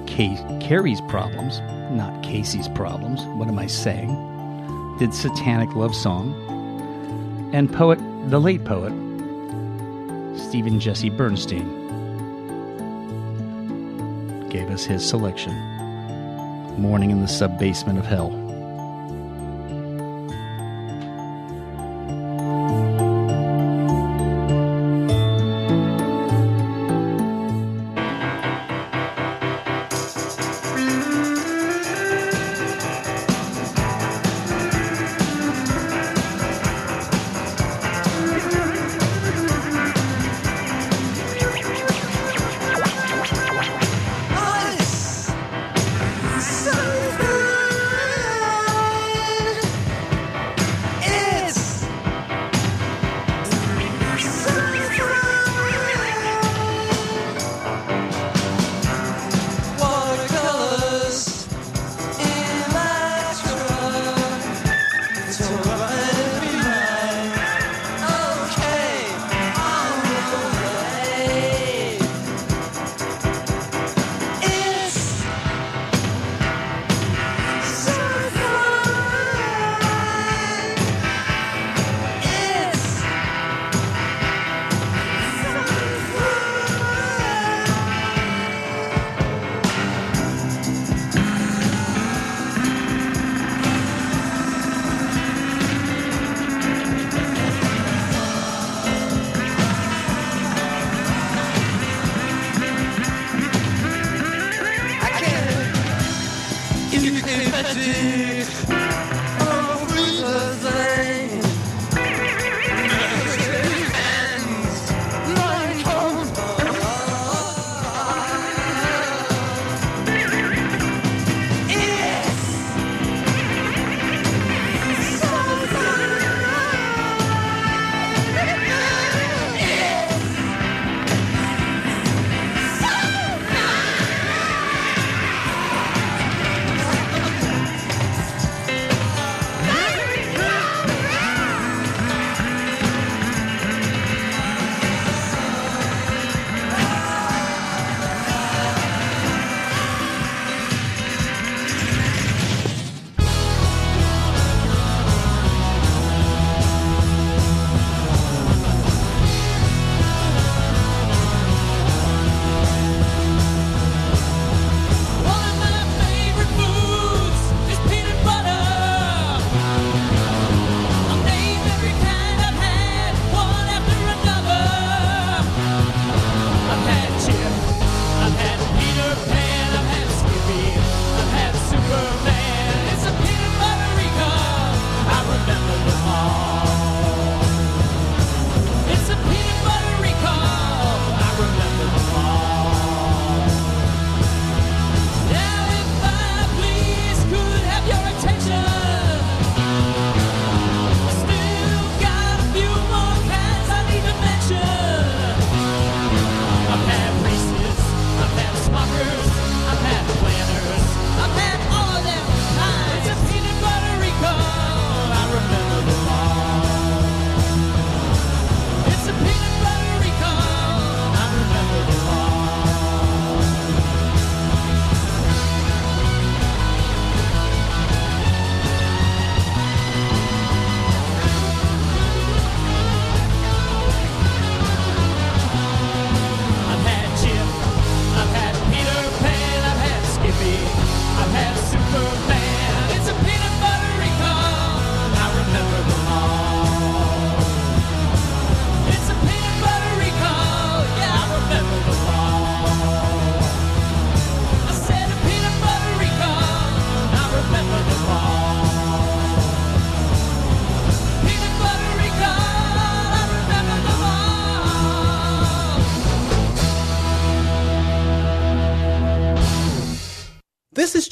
Kay- 0.07 0.45
Carrie's 0.61 1.01
Problems, 1.03 1.61
not 1.93 2.23
Casey's 2.23 2.69
Problems. 2.69 3.23
What 3.39 3.49
am 3.49 3.59
I 3.59 3.67
saying? 3.67 4.97
Did 4.99 5.15
Satanic 5.15 5.75
Love 5.75 5.95
Song. 5.95 6.35
And 7.53 7.73
poet, 7.73 7.99
the 8.29 8.41
late 8.41 8.65
poet, 8.65 8.93
Steven 10.39 10.81
Jesse 10.81 11.11
Bernstein, 11.11 11.69
gave 14.49 14.69
us 14.71 14.85
his 14.85 15.07
selection 15.07 15.53
Morning 16.81 17.11
in 17.11 17.21
the 17.23 17.29
Sub 17.29 17.59
Basement 17.59 17.99
of 17.99 18.05
Hell. 18.05 18.46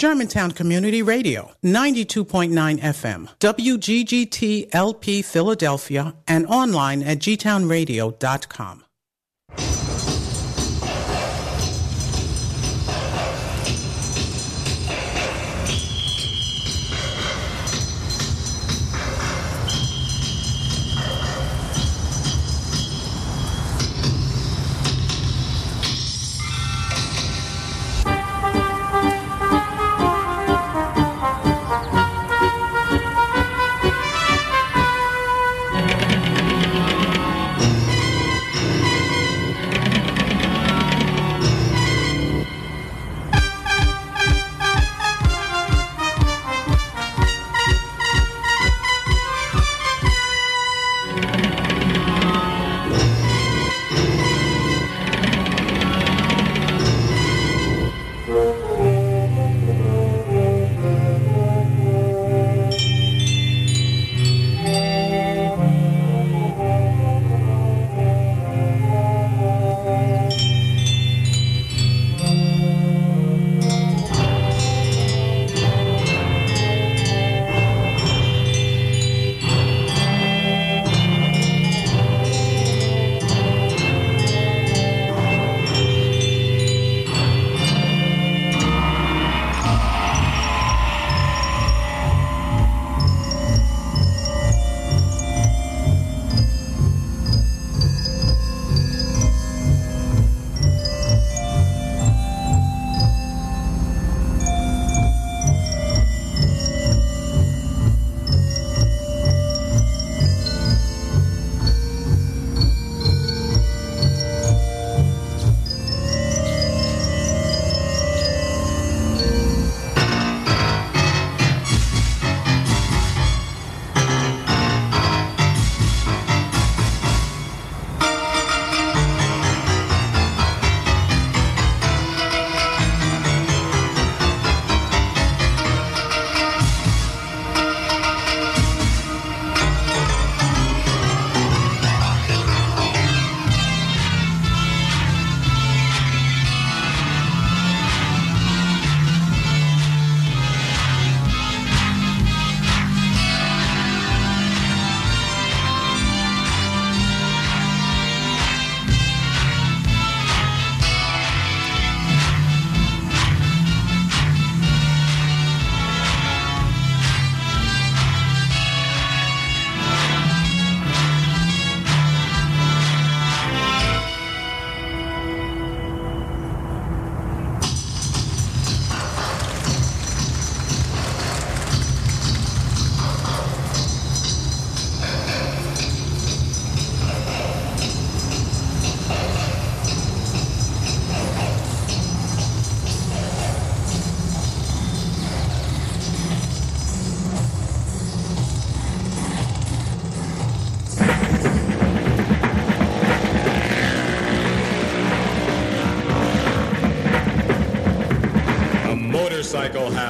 Germantown 0.05 0.51
Community 0.51 1.01
Radio, 1.01 1.53
92.9 1.65 2.51
FM, 2.79 3.27
WGGT 3.39 4.69
LP 4.75 5.23
Philadelphia, 5.23 6.15
and 6.29 6.47
online 6.47 7.03
at 7.03 7.21
gtownradio.com. 7.21 8.84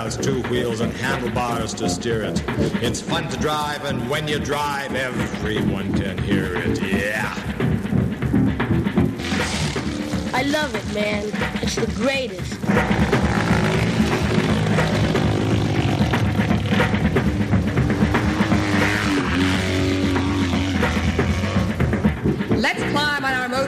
has 0.04 0.18
two 0.18 0.42
wheels 0.50 0.80
and 0.80 0.92
handlebars 0.92 1.72
to 1.72 1.88
steer 1.88 2.24
it. 2.24 2.44
It's 2.82 3.00
fun 3.00 3.26
to 3.30 3.38
drive, 3.38 3.86
and 3.86 4.10
when 4.10 4.28
you 4.28 4.38
drive, 4.38 4.94
everyone 4.94 5.94
can 5.94 6.18
hear 6.18 6.56
it. 6.56 6.78
Yeah. 6.82 7.32
I 10.34 10.42
love 10.42 10.74
it, 10.74 10.94
man. 10.94 11.30
It's 11.62 11.76
the 11.76 11.86
greatest. 11.96 13.13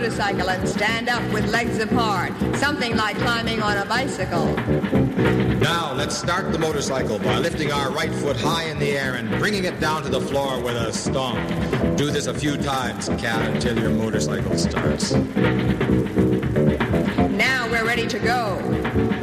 Motorcycle 0.07 0.51
and 0.51 0.69
stand 0.69 1.09
up 1.09 1.33
with 1.33 1.51
legs 1.51 1.81
apart. 1.81 2.33
Something 2.55 2.97
like 2.97 3.17
climbing 3.17 3.61
on 3.61 3.77
a 3.77 3.85
bicycle. 3.87 4.47
Now, 5.59 5.95
let's 5.95 6.17
start 6.17 6.53
the 6.53 6.61
motorcycle 6.61 7.19
by 7.19 7.39
lifting 7.39 7.73
our 7.73 7.91
right 7.91 8.13
foot 8.13 8.37
high 8.37 8.67
in 8.67 8.79
the 8.79 8.97
air 8.97 9.15
and 9.15 9.29
bringing 9.41 9.65
it 9.65 9.81
down 9.81 10.05
to 10.05 10.09
the 10.09 10.21
floor 10.21 10.63
with 10.63 10.77
a 10.77 10.93
stomp. 10.93 11.41
Do 11.97 12.13
this 12.13 12.29
a 12.29 12.35
few 12.35 12.57
times, 12.57 13.09
cat, 13.19 13.51
until 13.51 13.77
your 13.77 13.91
motorcycle 13.91 14.57
starts. 14.57 15.11
Now 17.33 17.69
we're 17.69 17.85
ready 17.85 18.07
to 18.07 18.21
go. 18.21 18.61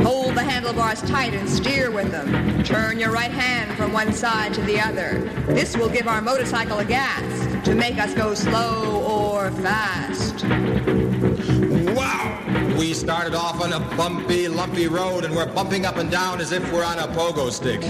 Hold 0.03 0.35
the 0.35 0.43
handlebars 0.43 1.01
tight 1.03 1.34
and 1.34 1.49
steer 1.49 1.91
with 1.91 2.11
them. 2.11 2.61
Turn 2.65 2.99
your 2.99 3.11
right 3.11 3.31
hand 3.31 3.77
from 3.77 3.93
one 3.93 4.11
side 4.11 4.53
to 4.55 4.61
the 4.64 4.81
other. 4.81 5.22
This 5.47 5.77
will 5.77 5.89
give 5.89 6.10
our 6.10 6.22
motorcycle 6.22 6.80
a 6.80 6.85
gas 6.85 7.65
to 7.65 7.73
make 7.73 7.97
us 7.99 8.14
go 8.14 8.34
slow 8.34 9.01
or 9.05 9.49
fast. 9.61 10.22
Wow! 10.41 12.76
We 12.77 12.93
started 12.93 13.35
off 13.35 13.61
on 13.61 13.73
a 13.73 13.80
bumpy, 13.95 14.47
lumpy 14.47 14.88
road 14.88 15.26
and 15.26 15.35
we're 15.35 15.51
bumping 15.53 15.85
up 15.85 15.97
and 15.97 16.10
down 16.10 16.41
as 16.41 16.51
if 16.51 16.72
we're 16.73 16.84
on 16.84 16.97
a 16.97 17.07
pogo 17.10 17.51
stick. 17.51 17.84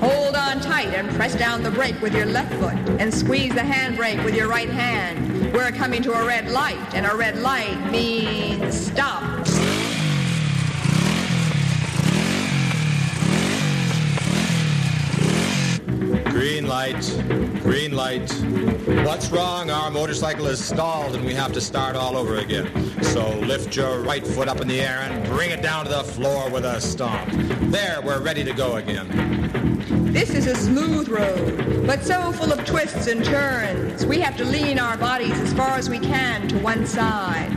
Hold 0.00 0.36
on 0.36 0.60
tight 0.60 0.94
and 0.94 1.08
press 1.10 1.34
down 1.34 1.62
the 1.62 1.70
brake 1.70 2.00
with 2.00 2.14
your 2.14 2.26
left 2.26 2.54
foot 2.54 2.74
and 2.98 3.12
squeeze 3.12 3.54
the 3.54 3.60
handbrake 3.60 4.24
with 4.24 4.34
your 4.34 4.48
right 4.48 4.70
hand. 4.70 5.52
We're 5.52 5.70
coming 5.70 6.02
to 6.04 6.12
a 6.12 6.26
red 6.26 6.50
light 6.50 6.94
and 6.94 7.04
a 7.04 7.14
red 7.14 7.38
light 7.38 7.90
means 7.90 8.74
stop. 8.74 9.22
Green 16.30 16.66
light, 16.92 17.62
green 17.62 17.92
light. 17.92 18.30
What's 19.04 19.30
wrong? 19.30 19.70
Our 19.70 19.90
motorcycle 19.90 20.46
is 20.46 20.64
stalled 20.64 21.16
and 21.16 21.24
we 21.24 21.34
have 21.34 21.52
to 21.54 21.60
start 21.60 21.96
all 21.96 22.16
over 22.16 22.36
again. 22.36 22.70
So 23.02 23.28
lift 23.40 23.74
your 23.74 24.02
right 24.02 24.24
foot 24.24 24.46
up 24.46 24.60
in 24.60 24.68
the 24.68 24.80
air 24.80 25.00
and 25.00 25.26
bring 25.26 25.50
it 25.50 25.62
down 25.62 25.86
to 25.86 25.90
the 25.90 26.04
floor 26.04 26.48
with 26.48 26.64
a 26.64 26.80
stomp. 26.80 27.28
There, 27.72 28.00
we're 28.02 28.20
ready 28.20 28.44
to 28.44 28.52
go 28.52 28.76
again. 28.76 29.08
This 30.12 30.30
is 30.30 30.46
a 30.46 30.54
smooth 30.54 31.08
road, 31.08 31.86
but 31.86 32.04
so 32.04 32.30
full 32.32 32.52
of 32.52 32.64
twists 32.64 33.08
and 33.08 33.24
turns. 33.24 34.06
We 34.06 34.20
have 34.20 34.36
to 34.36 34.44
lean 34.44 34.78
our 34.78 34.96
bodies 34.96 35.38
as 35.40 35.52
far 35.54 35.70
as 35.70 35.90
we 35.90 35.98
can 35.98 36.46
to 36.48 36.58
one 36.60 36.86
side, 36.86 37.50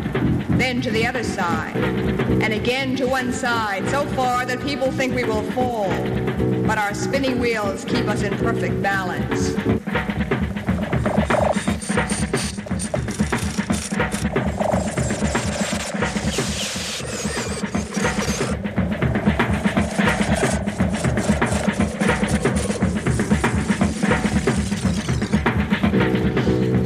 then 0.58 0.82
to 0.82 0.90
the 0.90 1.06
other 1.06 1.24
side, 1.24 1.78
and 1.78 2.52
again 2.52 2.96
to 2.96 3.08
one 3.08 3.32
side, 3.32 3.88
so 3.90 4.06
far 4.08 4.46
that 4.48 4.60
people 4.62 4.92
think 4.92 5.14
we 5.14 5.24
will 5.24 5.44
fall. 5.52 6.19
But 6.70 6.78
our 6.78 6.94
spinning 6.94 7.40
wheels 7.40 7.84
keep 7.84 8.08
us 8.08 8.22
in 8.22 8.38
perfect 8.38 8.80
balance. 8.84 9.56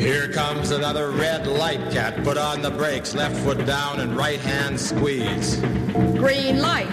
Here 0.02 0.32
comes 0.32 0.72
another 0.72 1.12
red 1.12 1.46
light, 1.46 1.92
cat. 1.92 2.24
Put 2.24 2.38
on 2.38 2.62
the 2.62 2.72
brakes, 2.72 3.14
left 3.14 3.36
foot 3.44 3.66
down 3.66 4.00
and 4.00 4.16
right 4.16 4.40
hand 4.40 4.80
squeeze. 4.80 5.62
Green 6.24 6.62
light. 6.62 6.88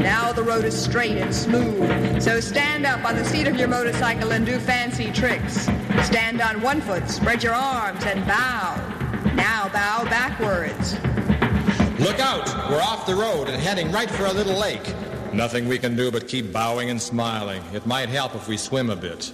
Now 0.00 0.32
the 0.32 0.44
road 0.44 0.64
is 0.64 0.80
straight 0.80 1.16
and 1.16 1.34
smooth. 1.34 2.22
So 2.22 2.38
stand 2.38 2.86
up 2.86 3.04
on 3.04 3.16
the 3.16 3.24
seat 3.24 3.48
of 3.48 3.56
your 3.56 3.66
motorcycle 3.66 4.30
and 4.30 4.46
do 4.46 4.60
fancy 4.60 5.10
tricks. 5.10 5.62
Stand 6.04 6.40
on 6.40 6.62
one 6.62 6.80
foot, 6.80 7.10
spread 7.10 7.42
your 7.42 7.54
arms, 7.54 8.04
and 8.04 8.24
bow. 8.24 8.76
Now 9.34 9.68
bow 9.70 10.04
backwards. 10.04 10.94
Look 11.98 12.20
out! 12.20 12.46
We're 12.70 12.80
off 12.80 13.04
the 13.04 13.16
road 13.16 13.48
and 13.48 13.60
heading 13.60 13.90
right 13.90 14.08
for 14.08 14.26
a 14.26 14.32
little 14.32 14.56
lake. 14.56 14.94
Nothing 15.32 15.66
we 15.66 15.80
can 15.80 15.96
do 15.96 16.12
but 16.12 16.28
keep 16.28 16.52
bowing 16.52 16.88
and 16.90 17.02
smiling. 17.02 17.64
It 17.74 17.84
might 17.84 18.08
help 18.08 18.36
if 18.36 18.46
we 18.46 18.56
swim 18.56 18.90
a 18.90 18.96
bit. 18.96 19.32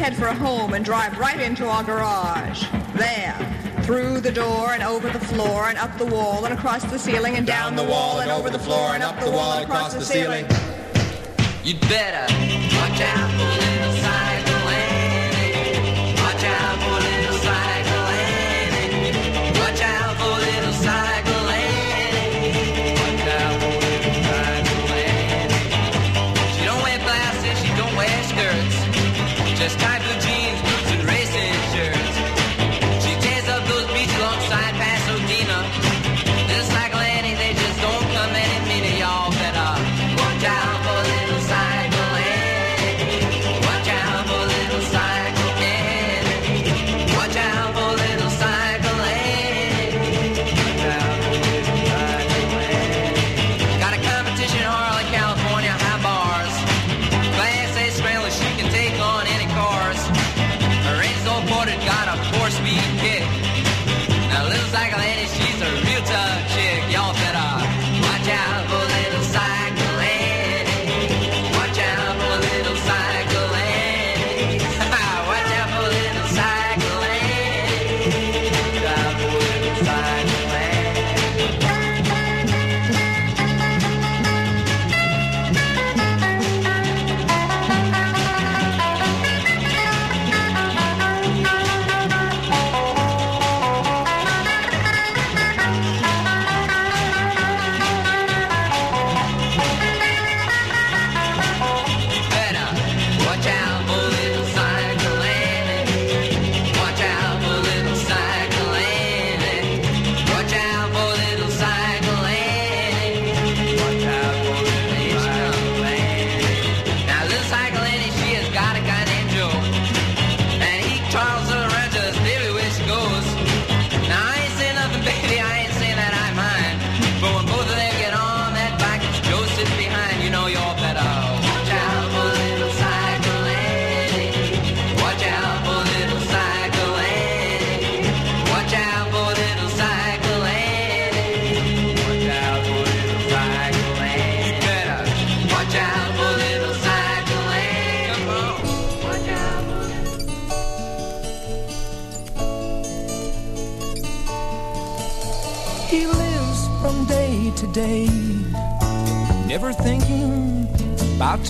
Head 0.00 0.16
for 0.16 0.28
a 0.28 0.34
home 0.34 0.72
and 0.72 0.82
drive 0.82 1.18
right 1.18 1.38
into 1.38 1.68
our 1.68 1.84
garage. 1.84 2.64
There. 2.94 3.36
Through 3.82 4.20
the 4.20 4.32
door 4.32 4.72
and 4.72 4.82
over 4.82 5.10
the 5.10 5.20
floor 5.20 5.68
and 5.68 5.76
up 5.76 5.94
the 5.98 6.06
wall 6.06 6.46
and 6.46 6.54
across 6.54 6.82
the 6.84 6.98
ceiling 6.98 7.36
and 7.36 7.46
down, 7.46 7.76
the 7.76 7.84
wall 7.84 8.20
and 8.20 8.30
over 8.30 8.48
the 8.48 8.58
floor 8.58 8.94
and 8.94 9.02
up 9.02 9.20
the 9.20 9.30
wall 9.30 9.52
and 9.52 9.64
across 9.64 9.92
the 9.92 10.00
ceiling. 10.00 10.46
You'd 11.62 11.80
better 11.82 12.32
watch 12.78 13.00
out 13.02 13.99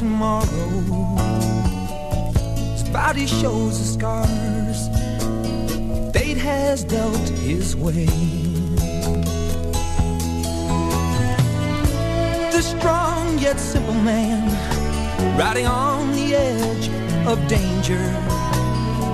tomorrow. 0.00 0.46
His 2.72 2.88
body 2.88 3.26
shows 3.26 3.78
the 3.78 3.84
scars 3.84 4.88
fate 6.14 6.38
has 6.38 6.84
dealt 6.84 7.28
his 7.44 7.76
way. 7.76 8.06
The 12.50 12.62
strong 12.62 13.38
yet 13.38 13.60
simple 13.60 13.92
man, 13.92 14.48
riding 15.38 15.66
on 15.66 16.12
the 16.12 16.34
edge 16.34 16.88
of 17.26 17.36
danger, 17.46 18.04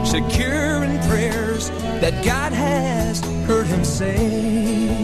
secure 0.04 0.84
in 0.84 1.00
prayers 1.10 1.68
that 2.00 2.24
God 2.24 2.52
has 2.52 3.18
heard 3.48 3.66
him 3.66 3.84
say. 3.84 4.95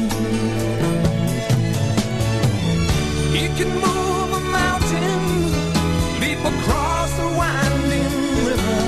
across 6.44 7.10
the 7.16 7.28
winding 7.40 8.14
river. 8.48 8.80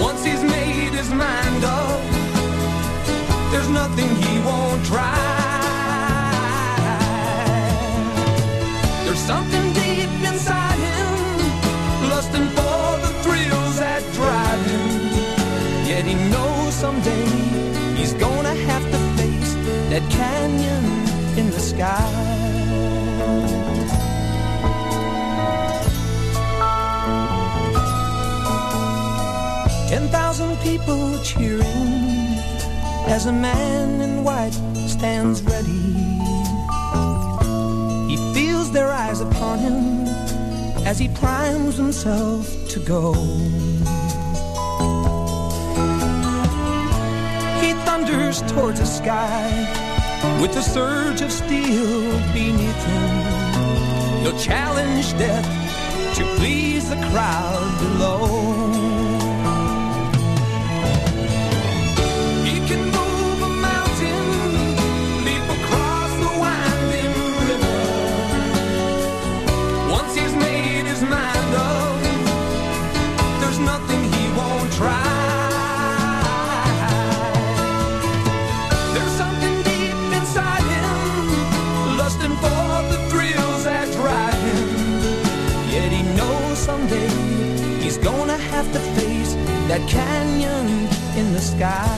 Once 0.00 0.24
he's 0.24 0.42
made 0.42 0.92
his 0.92 1.10
mind 1.10 1.64
up, 1.64 2.00
there's 3.50 3.68
nothing 3.68 4.08
he 4.16 4.38
won't 4.40 4.84
try. 4.86 5.12
There's 9.04 9.18
something 9.18 9.72
deep 9.74 10.10
inside 10.30 10.78
him, 10.90 11.08
lusting 12.08 12.48
for 12.56 12.98
the 13.04 13.12
thrills 13.22 13.78
that 13.78 14.02
drive 14.14 14.62
him. 14.72 14.88
Yet 15.86 16.04
he 16.04 16.14
knows 16.30 16.74
someday 16.74 17.26
he's 17.96 18.14
gonna 18.14 18.54
have 18.70 18.84
to 18.90 18.98
face 19.18 19.54
that 19.90 20.02
canyon 20.10 20.84
in 21.38 21.50
the 21.50 21.60
sky. 21.60 22.31
Thousand 30.52 30.70
people 30.70 31.18
cheering 31.22 32.36
as 33.08 33.24
a 33.24 33.32
man 33.32 34.02
in 34.02 34.22
white 34.22 34.52
stands 34.86 35.42
ready. 35.42 35.70
He 38.06 38.16
feels 38.34 38.70
their 38.70 38.90
eyes 38.90 39.20
upon 39.20 39.60
him 39.60 40.06
as 40.84 40.98
he 40.98 41.08
primes 41.08 41.76
himself 41.76 42.46
to 42.68 42.80
go. 42.80 43.14
He 47.62 47.72
thunders 47.86 48.42
towards 48.52 48.80
the 48.80 48.86
sky 48.86 49.48
with 50.40 50.54
a 50.56 50.62
surge 50.62 51.22
of 51.22 51.32
steel 51.32 52.10
beneath 52.34 52.84
him. 52.84 54.22
He'll 54.22 54.38
challenge 54.38 55.12
death 55.16 56.16
to 56.16 56.24
please 56.36 56.90
the 56.90 56.96
crowd 57.10 57.78
below. 57.80 58.61
That 89.72 89.88
canyon 89.88 90.66
in 91.16 91.32
the 91.32 91.40
sky. 91.40 91.88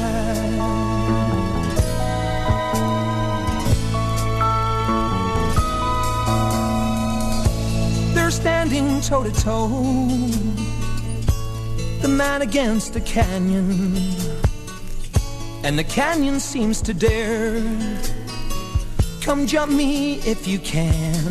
They're 8.14 8.30
standing 8.30 9.01
toe 9.01 9.24
to 9.24 9.32
toe, 9.32 9.66
the 12.01 12.06
man 12.06 12.42
against 12.42 12.94
the 12.94 13.01
canyon. 13.01 13.96
And 15.64 15.76
the 15.76 15.82
canyon 15.82 16.38
seems 16.38 16.80
to 16.82 16.94
dare. 16.94 17.60
Come 19.20 19.48
jump 19.48 19.72
me 19.72 20.20
if 20.20 20.46
you 20.46 20.60
can. 20.60 21.24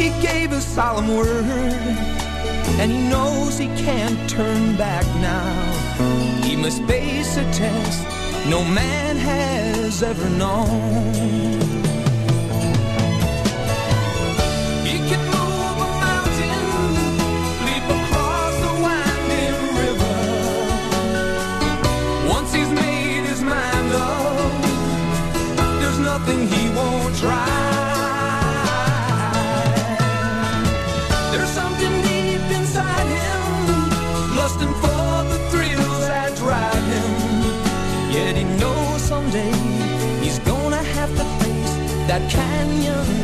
He 0.00 0.08
gave 0.22 0.52
a 0.52 0.60
solemn 0.62 1.14
word, 1.14 2.09
and 2.80 2.90
he 2.90 2.98
knows 2.98 3.58
he 3.58 3.66
can't 3.76 4.30
turn 4.30 4.74
back 4.76 5.04
now. 5.20 6.42
He 6.42 6.56
must 6.56 6.82
face 6.84 7.36
a 7.36 7.44
test 7.52 8.20
no 8.48 8.64
man 8.64 9.16
has 9.16 10.02
ever 10.02 10.28
known. 10.30 11.59
That 42.10 42.28
canyon 42.28 43.19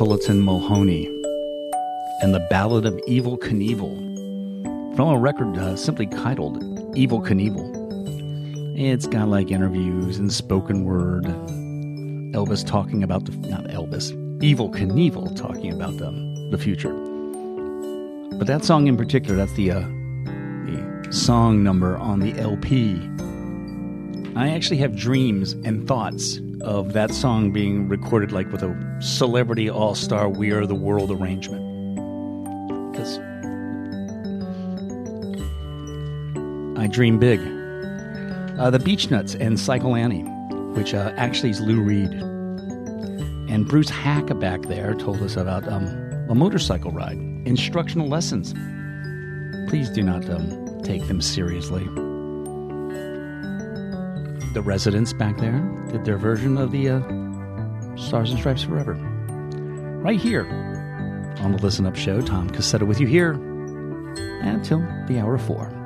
Culliton 0.00 0.42
Mahoney 0.42 1.04
and 2.22 2.34
the 2.34 2.40
Ballad 2.48 2.86
of 2.86 2.94
Evel 3.06 3.38
Knievel 3.38 4.96
from 4.96 5.08
a 5.10 5.18
record 5.18 5.58
uh, 5.58 5.76
simply 5.76 6.06
titled 6.06 6.58
Evel 6.94 7.22
Knievel. 7.22 8.80
It's 8.80 9.06
got 9.06 9.28
like 9.28 9.50
interviews 9.50 10.16
and 10.16 10.32
spoken 10.32 10.84
word. 10.84 11.24
Elvis 12.32 12.66
talking 12.66 13.02
about 13.02 13.26
the 13.26 13.32
not 13.46 13.64
Elvis, 13.64 14.12
Evel 14.38 14.72
Knievel 14.74 15.36
talking 15.36 15.70
about 15.70 15.98
the, 15.98 16.10
the 16.50 16.56
future. 16.56 16.94
But 18.38 18.46
that 18.46 18.64
song 18.64 18.86
in 18.86 18.96
particular, 18.96 19.36
that's 19.36 19.52
the 19.52 19.72
uh, 19.72 19.80
the 19.80 21.08
song 21.10 21.62
number 21.62 21.98
on 21.98 22.20
the 22.20 22.32
LP. 22.40 23.06
I 24.36 24.50
actually 24.50 24.76
have 24.78 24.94
dreams 24.94 25.52
and 25.52 25.88
thoughts 25.88 26.40
of 26.60 26.92
that 26.92 27.12
song 27.12 27.52
being 27.52 27.88
recorded 27.88 28.30
like 28.30 28.50
with 28.52 28.62
a 28.62 28.98
celebrity 29.00 29.68
all 29.68 29.94
star 29.94 30.28
We 30.28 30.52
Are 30.52 30.66
the 30.66 30.74
World 30.74 31.10
arrangement. 31.10 31.66
Because 32.92 33.18
I 36.78 36.86
dream 36.86 37.18
big. 37.18 37.40
Uh, 38.58 38.70
the 38.70 38.78
Beachnuts 38.78 39.38
and 39.40 39.58
Cycle 39.58 39.96
Annie, 39.96 40.22
which 40.74 40.94
uh, 40.94 41.12
actually 41.16 41.50
is 41.50 41.60
Lou 41.60 41.80
Reed. 41.80 42.12
And 43.50 43.66
Bruce 43.66 43.90
Haack 43.90 44.38
back 44.38 44.62
there 44.62 44.94
told 44.94 45.20
us 45.22 45.36
about 45.36 45.66
um, 45.66 45.86
a 46.28 46.34
motorcycle 46.36 46.92
ride, 46.92 47.18
instructional 47.46 48.06
lessons. 48.06 48.52
Please 49.68 49.90
do 49.90 50.02
not 50.02 50.28
um, 50.30 50.82
take 50.82 51.06
them 51.08 51.20
seriously. 51.20 51.88
The 54.52 54.62
Residents 54.62 55.12
back 55.12 55.38
there 55.38 55.60
did 55.92 56.04
their 56.04 56.18
version 56.18 56.58
of 56.58 56.72
the 56.72 56.88
uh, 56.88 57.96
Stars 57.96 58.30
and 58.30 58.38
Stripes 58.40 58.64
Forever. 58.64 58.94
Right 60.02 60.18
here 60.18 60.44
on 61.38 61.52
the 61.52 61.58
Listen 61.58 61.86
Up 61.86 61.94
Show, 61.94 62.20
Tom 62.20 62.50
Cassetta 62.50 62.84
with 62.84 63.00
you 63.00 63.06
here 63.06 63.32
until 64.42 64.80
the 65.06 65.20
hour 65.20 65.36
of 65.36 65.42
four. 65.42 65.79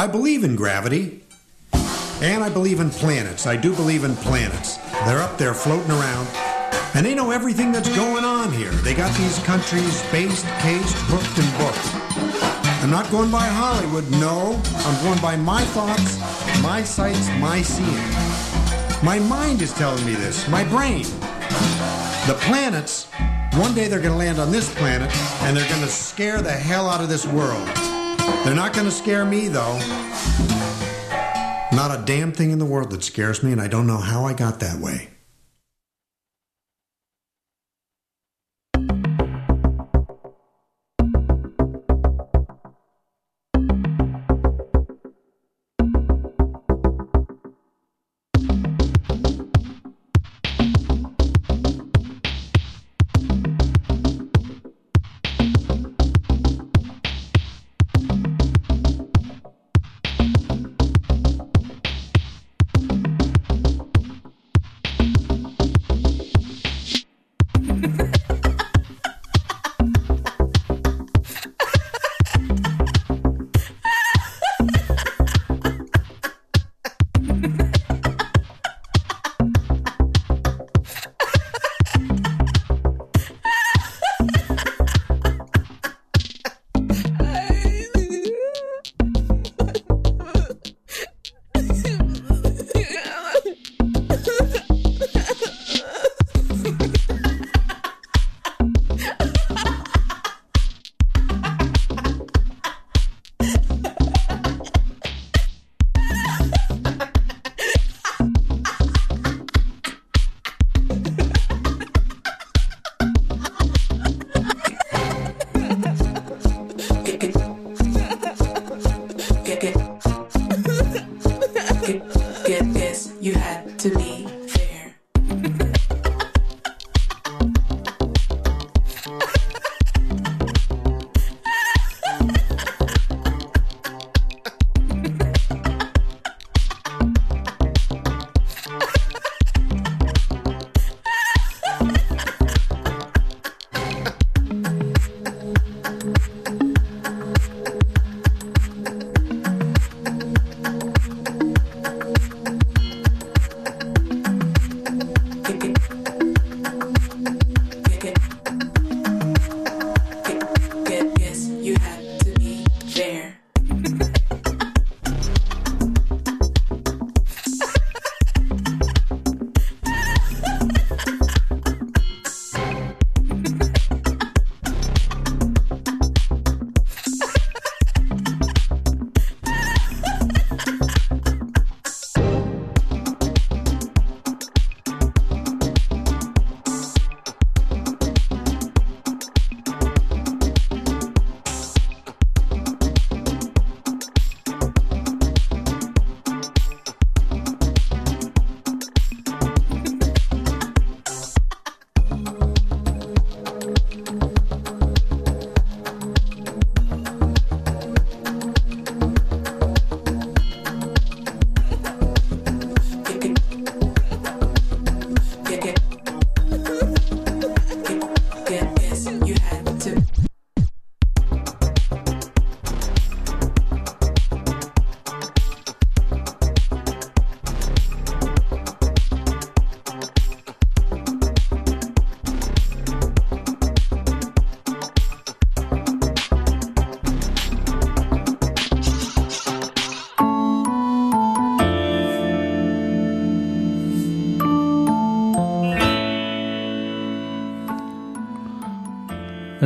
I 0.00 0.06
believe 0.06 0.44
in 0.44 0.56
gravity. 0.56 1.20
And 2.22 2.42
I 2.42 2.48
believe 2.48 2.80
in 2.80 2.88
planets. 2.88 3.46
I 3.46 3.54
do 3.54 3.76
believe 3.76 4.02
in 4.02 4.16
planets. 4.16 4.78
They're 5.04 5.20
up 5.20 5.36
there 5.36 5.52
floating 5.52 5.90
around. 5.90 6.26
And 6.94 7.04
they 7.04 7.14
know 7.14 7.32
everything 7.32 7.70
that's 7.70 7.94
going 7.94 8.24
on 8.24 8.50
here. 8.50 8.70
They 8.80 8.94
got 8.94 9.14
these 9.18 9.38
countries 9.40 10.02
based, 10.10 10.46
cased, 10.60 10.96
booked, 11.10 11.36
and 11.36 11.58
booked. 11.58 12.82
I'm 12.82 12.88
not 12.88 13.10
going 13.10 13.30
by 13.30 13.44
Hollywood, 13.44 14.10
no. 14.12 14.58
I'm 14.74 15.04
going 15.04 15.20
by 15.20 15.36
my 15.36 15.60
thoughts, 15.76 16.18
my 16.62 16.82
sights, 16.82 17.28
my 17.38 17.60
seeing. 17.60 19.04
My 19.04 19.18
mind 19.18 19.60
is 19.60 19.74
telling 19.74 20.06
me 20.06 20.14
this, 20.14 20.48
my 20.48 20.64
brain. 20.64 21.02
The 22.26 22.38
planets, 22.40 23.04
one 23.52 23.74
day 23.74 23.86
they're 23.86 24.00
going 24.00 24.12
to 24.12 24.18
land 24.18 24.38
on 24.38 24.50
this 24.50 24.74
planet 24.76 25.14
and 25.42 25.54
they're 25.54 25.68
going 25.68 25.82
to 25.82 25.88
scare 25.88 26.40
the 26.40 26.52
hell 26.52 26.88
out 26.88 27.02
of 27.02 27.10
this 27.10 27.26
world. 27.26 27.68
They're 28.44 28.54
not 28.54 28.72
going 28.72 28.86
to 28.86 28.90
scare 28.90 29.24
me, 29.24 29.48
though. 29.48 29.78
Not 31.72 31.96
a 31.96 32.02
damn 32.04 32.32
thing 32.32 32.50
in 32.50 32.58
the 32.58 32.64
world 32.64 32.90
that 32.90 33.04
scares 33.04 33.42
me, 33.42 33.52
and 33.52 33.60
I 33.60 33.68
don't 33.68 33.86
know 33.86 33.98
how 33.98 34.24
I 34.24 34.32
got 34.32 34.58
that 34.60 34.80
way. 34.80 35.09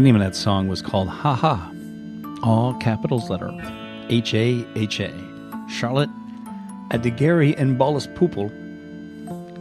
Name 0.05 0.17
of 0.17 0.21
that 0.21 0.37
song 0.37 0.69
was 0.69 0.83
called 0.83 1.09
Ha 1.09 1.35
Ha, 1.35 1.73
all 2.43 2.75
capitals 2.75 3.31
letter 3.31 3.51
H 4.11 4.35
A 4.35 4.63
H 4.77 5.01
A. 5.01 5.11
Charlotte 5.67 6.11
Adigéry 6.91 7.59
and 7.59 7.79
Bolis 7.79 8.07
Pupul 8.15 8.51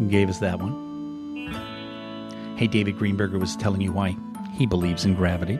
gave 0.09 0.27
us 0.27 0.39
that 0.39 0.59
one. 0.59 1.47
Hey, 2.57 2.67
David 2.67 2.97
Greenberger 2.97 3.39
was 3.39 3.55
telling 3.55 3.79
you 3.79 3.93
why 3.93 4.17
he 4.51 4.65
believes 4.65 5.05
in 5.05 5.15
gravity. 5.15 5.55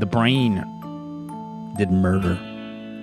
The 0.00 0.06
Brain 0.06 0.56
did 1.78 1.92
murder. 1.92 2.34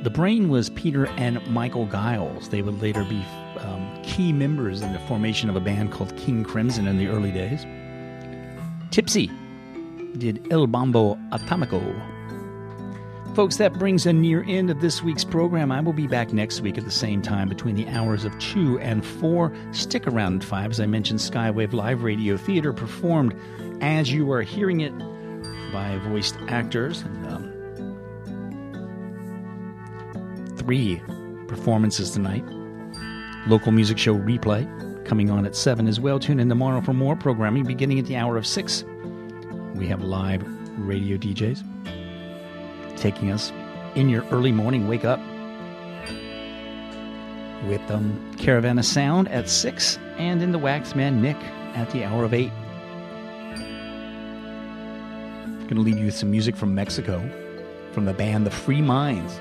The 0.04 0.10
Brain 0.10 0.50
was 0.50 0.70
Peter 0.72 1.06
and 1.12 1.40
Michael 1.48 1.86
Giles. 1.86 2.50
They 2.50 2.64
would 2.64 2.82
later 2.82 3.06
be 3.06 3.24
um, 3.60 3.98
key 4.04 4.34
members 4.34 4.82
in 4.82 4.92
the 4.92 5.00
formation 5.08 5.50
of 5.50 5.56
a 5.56 5.62
band 5.62 5.94
called 5.94 6.18
King 6.18 6.44
Crimson 6.44 6.86
in 6.86 6.98
the 6.98 7.08
early 7.08 7.32
days. 7.32 7.66
Tipsy 8.92 9.32
did 10.20 10.52
El 10.52 10.68
Bombo 10.68 11.16
Atomico. 11.32 11.82
Folks, 13.36 13.58
that 13.58 13.74
brings 13.80 14.06
a 14.06 14.14
near 14.14 14.44
end 14.48 14.70
of 14.70 14.82
this 14.82 15.02
week's 15.02 15.24
program. 15.24 15.72
I 15.72 15.80
will 15.80 15.94
be 15.94 16.08
back 16.08 16.34
next 16.34 16.62
week 16.62 16.78
at 16.78 16.84
the 16.84 16.92
same 16.92 17.22
time 17.22 17.48
between 17.48 17.76
the 17.76 17.88
hours 17.88 18.26
of 18.26 18.38
2 18.40 18.80
and 18.80 19.06
4. 19.06 19.54
Stick 19.72 20.08
around 20.08 20.42
at 20.42 20.48
5. 20.48 20.72
As 20.72 20.80
I 20.80 20.86
mentioned, 20.88 21.20
Skywave 21.20 21.72
Live 21.74 22.04
Radio 22.04 22.38
Theater 22.38 22.74
performed 22.74 23.34
as 23.82 24.12
you 24.12 24.32
are 24.32 24.42
hearing 24.42 24.82
it 24.82 24.92
by 25.72 25.98
voiced 26.10 26.36
actors. 26.48 27.02
And, 27.02 27.28
um, 27.28 27.54
three 30.58 31.02
performances 31.48 32.12
tonight. 32.12 32.44
Local 33.48 33.72
music 33.72 33.98
show 33.98 34.16
replay 34.16 34.68
coming 35.06 35.30
on 35.30 35.46
at 35.46 35.56
7 35.56 35.88
as 35.88 36.00
well. 36.00 36.20
Tune 36.20 36.40
in 36.40 36.50
tomorrow 36.50 36.82
for 36.82 36.94
more 36.94 37.16
programming 37.16 37.64
beginning 37.64 38.00
at 38.00 38.06
the 38.06 38.16
hour 38.16 38.38
of 38.38 38.46
6. 38.46 38.84
We 39.80 39.88
have 39.88 40.04
live 40.04 40.44
radio 40.78 41.16
DJs 41.16 41.64
taking 42.98 43.32
us 43.32 43.54
in 43.96 44.10
your 44.10 44.26
early 44.26 44.52
morning 44.52 44.90
wake 44.90 45.06
up 45.06 45.22
with 47.66 47.80
um, 47.90 48.36
Caravan 48.38 48.78
of 48.78 48.84
Sound 48.84 49.30
at 49.30 49.48
6 49.48 49.98
and 50.18 50.42
in 50.42 50.52
the 50.52 50.60
Waxman 50.60 51.22
Nick 51.22 51.38
at 51.78 51.90
the 51.92 52.04
hour 52.04 52.26
of 52.26 52.34
8. 52.34 52.52
Going 55.60 55.76
to 55.76 55.80
leave 55.80 55.98
you 55.98 56.08
with 56.08 56.16
some 56.16 56.30
music 56.30 56.58
from 56.58 56.76
Mexico 56.76 57.22
from 57.94 58.04
the 58.04 58.14
band 58.14 58.46
The 58.46 58.52
Free 58.52 58.82
Minds. 58.82 59.40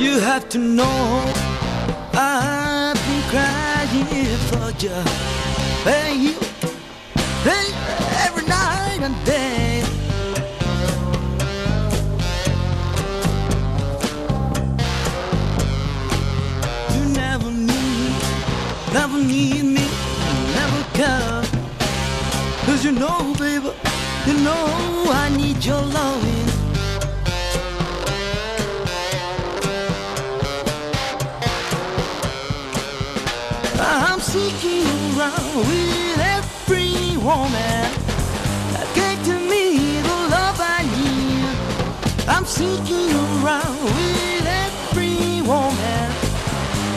You 0.00 0.20
have 0.20 0.48
to 0.50 0.58
know 0.58 1.45
you. 4.82 4.90
Hey, 5.84 6.34
hey, 7.44 7.66
every 8.26 8.46
night 8.46 9.00
and 9.00 9.16
day. 9.24 9.82
You 16.94 17.04
never 17.14 17.50
need, 17.50 18.14
never 18.92 19.18
need 19.18 19.62
me, 19.62 19.86
never 20.54 20.82
care. 20.92 21.42
Cause 22.66 22.84
you 22.84 22.92
know, 22.92 23.34
baby, 23.38 23.70
you 24.26 24.34
know 24.44 24.66
I 25.08 25.30
need 25.36 25.64
your 25.64 25.80
loving. 25.80 26.35
I'm 34.36 34.42
seeking 34.42 34.86
around 35.16 35.56
with 35.66 36.18
every 36.20 37.16
woman 37.16 37.88
that 38.72 38.86
gave 38.94 39.24
to 39.24 39.40
me 39.40 40.02
the 40.02 40.16
love 40.28 40.58
I 40.60 40.82
need. 40.98 42.28
I'm 42.28 42.44
seeking 42.44 43.16
around 43.16 43.82
with 43.82 44.46
every 44.46 45.40
woman 45.40 46.08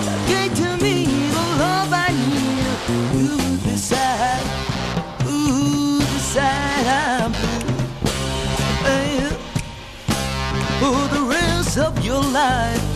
that 0.03 0.19
gave 0.27 0.53
to 0.53 0.83
me 0.83 1.05
the 1.05 1.45
love 1.63 1.93
I 1.93 2.11
need. 2.27 2.75
Ooh, 3.15 3.57
beside, 3.63 4.43
ooh, 5.25 5.99
beside 5.99 6.87
I'm 6.87 7.31
blue. 7.31 7.77
Hey, 8.83 9.29
for 10.81 11.07
the 11.15 11.21
rest 11.23 11.77
of 11.77 12.03
your 12.03 12.21
life. 12.21 12.88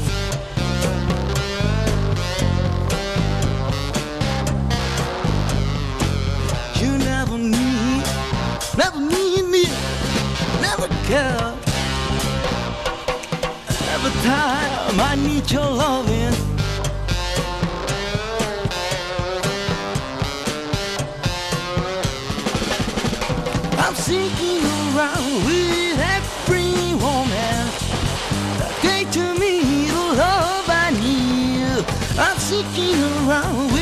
Care. 11.14 11.54
Every 13.94 14.14
time 14.32 14.96
I 15.10 15.14
need 15.28 15.46
your 15.52 15.70
loving. 15.82 16.36
I'm 23.84 23.96
seeking 24.10 24.64
around 24.80 25.34
with 25.48 26.00
every 26.18 26.74
woman 27.06 27.62
that 28.60 28.74
gave 28.82 29.08
to 29.18 29.26
me 29.42 29.54
the 29.96 30.06
love 30.24 30.68
I 30.86 30.90
need. 31.04 31.86
I'm 32.26 32.38
seeking 32.50 33.00
around 33.14 33.73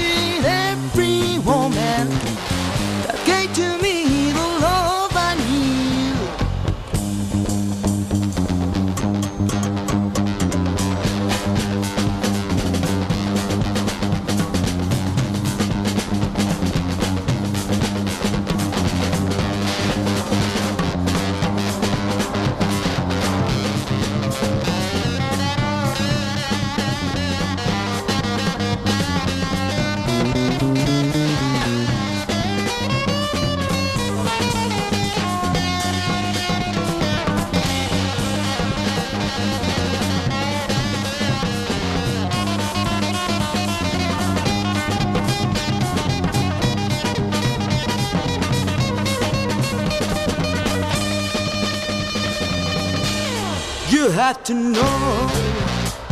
Have 54.32 54.46
to 54.46 54.54
know 54.54 55.30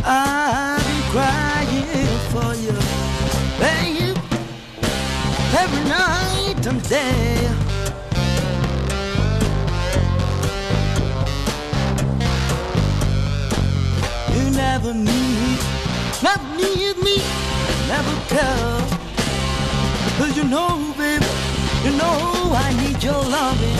I've 0.04 0.84
been 0.84 1.02
crying 1.10 2.18
for 2.28 2.54
you, 2.54 2.76
babe, 3.58 4.14
every 5.56 5.84
night 5.88 6.66
and 6.66 6.82
day. 6.86 7.48
You 14.34 14.50
never 14.50 14.92
need, 14.92 15.58
never 16.22 16.44
need 16.58 16.96
me, 17.02 17.16
never 17.88 18.14
care. 18.28 18.80
Cause 20.18 20.36
you 20.36 20.44
know, 20.44 20.92
baby, 20.98 21.24
you 21.84 21.92
know 21.96 22.52
I 22.52 22.76
need 22.82 23.02
your 23.02 23.14
loving. 23.14 23.79